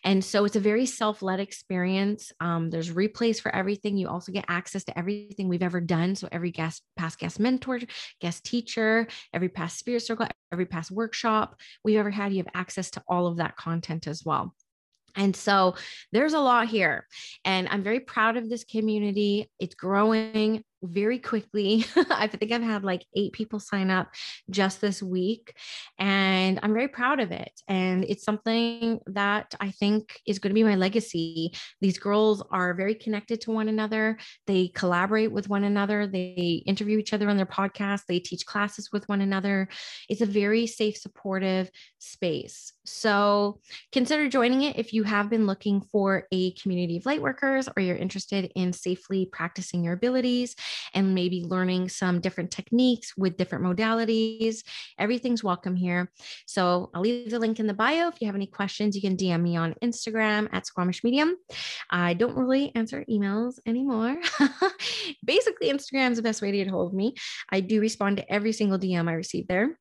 And 0.03 0.23
so, 0.23 0.45
it's 0.45 0.55
a 0.55 0.61
very 0.61 0.85
self 0.85 1.21
led 1.21 1.39
experience. 1.39 2.31
Um, 2.39 2.69
there's 2.69 2.91
replays 2.91 3.41
for 3.41 3.53
everything. 3.53 3.97
You 3.97 4.09
also 4.09 4.31
get 4.31 4.45
access 4.47 4.83
to 4.85 4.97
everything 4.97 5.47
we've 5.47 5.63
ever 5.63 5.81
done. 5.81 6.15
So, 6.15 6.27
every 6.31 6.51
guest, 6.51 6.83
past 6.95 7.19
guest 7.19 7.39
mentor, 7.39 7.79
guest 8.21 8.45
teacher, 8.45 9.07
every 9.33 9.49
past 9.49 9.77
spirit 9.77 10.01
circle, 10.01 10.27
every 10.51 10.65
past 10.65 10.91
workshop 10.91 11.55
we've 11.83 11.97
ever 11.97 12.11
had, 12.11 12.31
you 12.31 12.39
have 12.39 12.51
access 12.53 12.91
to 12.91 13.03
all 13.07 13.27
of 13.27 13.37
that 13.37 13.55
content 13.55 14.07
as 14.07 14.23
well. 14.23 14.53
And 15.17 15.35
so 15.35 15.75
there's 16.11 16.33
a 16.33 16.39
lot 16.39 16.67
here. 16.67 17.07
And 17.43 17.67
I'm 17.69 17.83
very 17.83 17.99
proud 17.99 18.37
of 18.37 18.49
this 18.49 18.63
community. 18.63 19.49
It's 19.59 19.75
growing. 19.75 20.63
Very 20.83 21.19
quickly. 21.19 21.85
I 22.09 22.27
think 22.27 22.51
I've 22.51 22.61
had 22.61 22.83
like 22.83 23.05
eight 23.15 23.33
people 23.33 23.59
sign 23.59 23.89
up 23.89 24.13
just 24.49 24.81
this 24.81 25.01
week, 25.01 25.55
and 25.97 26.59
I'm 26.61 26.73
very 26.73 26.87
proud 26.87 27.19
of 27.19 27.31
it. 27.31 27.51
And 27.67 28.03
it's 28.05 28.23
something 28.23 28.99
that 29.07 29.55
I 29.59 29.71
think 29.71 30.19
is 30.25 30.39
going 30.39 30.51
to 30.51 30.55
be 30.55 30.63
my 30.63 30.75
legacy. 30.75 31.53
These 31.81 31.99
girls 31.99 32.43
are 32.51 32.73
very 32.73 32.95
connected 32.95 33.41
to 33.41 33.51
one 33.51 33.69
another, 33.69 34.17
they 34.45 34.69
collaborate 34.69 35.31
with 35.31 35.49
one 35.49 35.63
another, 35.63 36.07
they 36.07 36.63
interview 36.65 36.97
each 36.97 37.13
other 37.13 37.29
on 37.29 37.37
their 37.37 37.45
podcast, 37.45 38.01
they 38.07 38.19
teach 38.19 38.45
classes 38.45 38.89
with 38.91 39.07
one 39.09 39.21
another. 39.21 39.67
It's 40.09 40.21
a 40.21 40.25
very 40.25 40.67
safe, 40.67 40.97
supportive 40.97 41.69
space. 41.99 42.73
So 42.85 43.59
consider 43.91 44.29
joining 44.29 44.63
it 44.63 44.77
if 44.77 44.93
you 44.93 45.03
have 45.03 45.29
been 45.29 45.45
looking 45.45 45.81
for 45.81 46.27
a 46.31 46.51
community 46.51 46.97
of 46.97 47.05
light 47.05 47.21
workers 47.21 47.67
or 47.75 47.81
you're 47.81 47.97
interested 47.97 48.51
in 48.55 48.73
safely 48.73 49.25
practicing 49.25 49.83
your 49.83 49.93
abilities 49.93 50.55
and 50.93 51.15
maybe 51.15 51.43
learning 51.43 51.89
some 51.89 52.19
different 52.19 52.51
techniques 52.51 53.15
with 53.17 53.37
different 53.37 53.63
modalities. 53.63 54.63
Everything's 54.97 55.43
welcome 55.43 55.75
here. 55.75 56.11
So 56.45 56.89
I'll 56.93 57.01
leave 57.01 57.29
the 57.29 57.39
link 57.39 57.59
in 57.59 57.67
the 57.67 57.73
bio. 57.73 58.07
If 58.07 58.21
you 58.21 58.27
have 58.27 58.35
any 58.35 58.47
questions, 58.47 58.95
you 58.95 59.01
can 59.01 59.17
DM 59.17 59.41
me 59.41 59.57
on 59.57 59.75
Instagram 59.83 60.49
at 60.51 60.65
Squamish 60.65 61.03
Medium. 61.03 61.35
I 61.89 62.13
don't 62.13 62.37
really 62.37 62.73
answer 62.75 63.05
emails 63.09 63.59
anymore. 63.65 64.17
Basically, 65.25 65.69
Instagram 65.69 66.11
is 66.11 66.17
the 66.17 66.23
best 66.23 66.41
way 66.41 66.51
to 66.51 66.57
get 66.57 66.67
hold 66.67 66.91
of 66.91 66.95
me. 66.95 67.15
I 67.49 67.59
do 67.59 67.79
respond 67.81 68.17
to 68.17 68.31
every 68.31 68.51
single 68.51 68.79
DM 68.79 69.09
I 69.09 69.13
receive 69.13 69.47
there. 69.47 69.77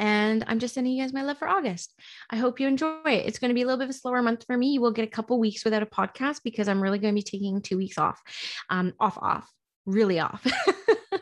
And 0.00 0.44
I'm 0.46 0.58
just 0.58 0.74
sending 0.74 0.92
you 0.92 1.02
guys 1.02 1.12
my 1.12 1.22
love 1.22 1.38
for 1.38 1.48
August. 1.48 1.94
I 2.30 2.36
hope 2.36 2.60
you 2.60 2.68
enjoy 2.68 3.00
it. 3.04 3.26
It's 3.26 3.38
going 3.38 3.50
to 3.50 3.54
be 3.54 3.62
a 3.62 3.64
little 3.64 3.78
bit 3.78 3.84
of 3.84 3.90
a 3.90 3.98
slower 3.98 4.22
month 4.22 4.44
for 4.46 4.56
me. 4.56 4.72
You 4.72 4.80
will 4.80 4.92
get 4.92 5.04
a 5.04 5.10
couple 5.10 5.38
weeks 5.38 5.64
without 5.64 5.82
a 5.82 5.86
podcast 5.86 6.40
because 6.44 6.68
I'm 6.68 6.82
really 6.82 6.98
going 6.98 7.14
to 7.14 7.18
be 7.18 7.22
taking 7.22 7.60
two 7.62 7.76
weeks 7.76 7.98
off, 7.98 8.20
um, 8.70 8.92
off, 9.00 9.18
off 9.20 9.48
really 9.88 10.20
off. 10.20 10.46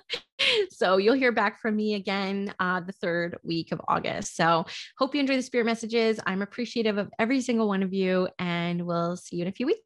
so 0.70 0.96
you'll 0.96 1.14
hear 1.14 1.32
back 1.32 1.60
from 1.60 1.76
me 1.76 1.94
again 1.94 2.52
uh, 2.60 2.80
the 2.80 2.92
third 2.92 3.38
week 3.42 3.72
of 3.72 3.80
August. 3.88 4.36
So 4.36 4.66
hope 4.98 5.14
you 5.14 5.20
enjoy 5.20 5.36
the 5.36 5.42
spirit 5.42 5.64
messages. 5.64 6.20
I'm 6.26 6.42
appreciative 6.42 6.98
of 6.98 7.10
every 7.18 7.40
single 7.40 7.68
one 7.68 7.82
of 7.82 7.94
you, 7.94 8.28
and 8.38 8.86
we'll 8.86 9.16
see 9.16 9.36
you 9.36 9.42
in 9.42 9.48
a 9.48 9.52
few 9.52 9.66
weeks. 9.66 9.85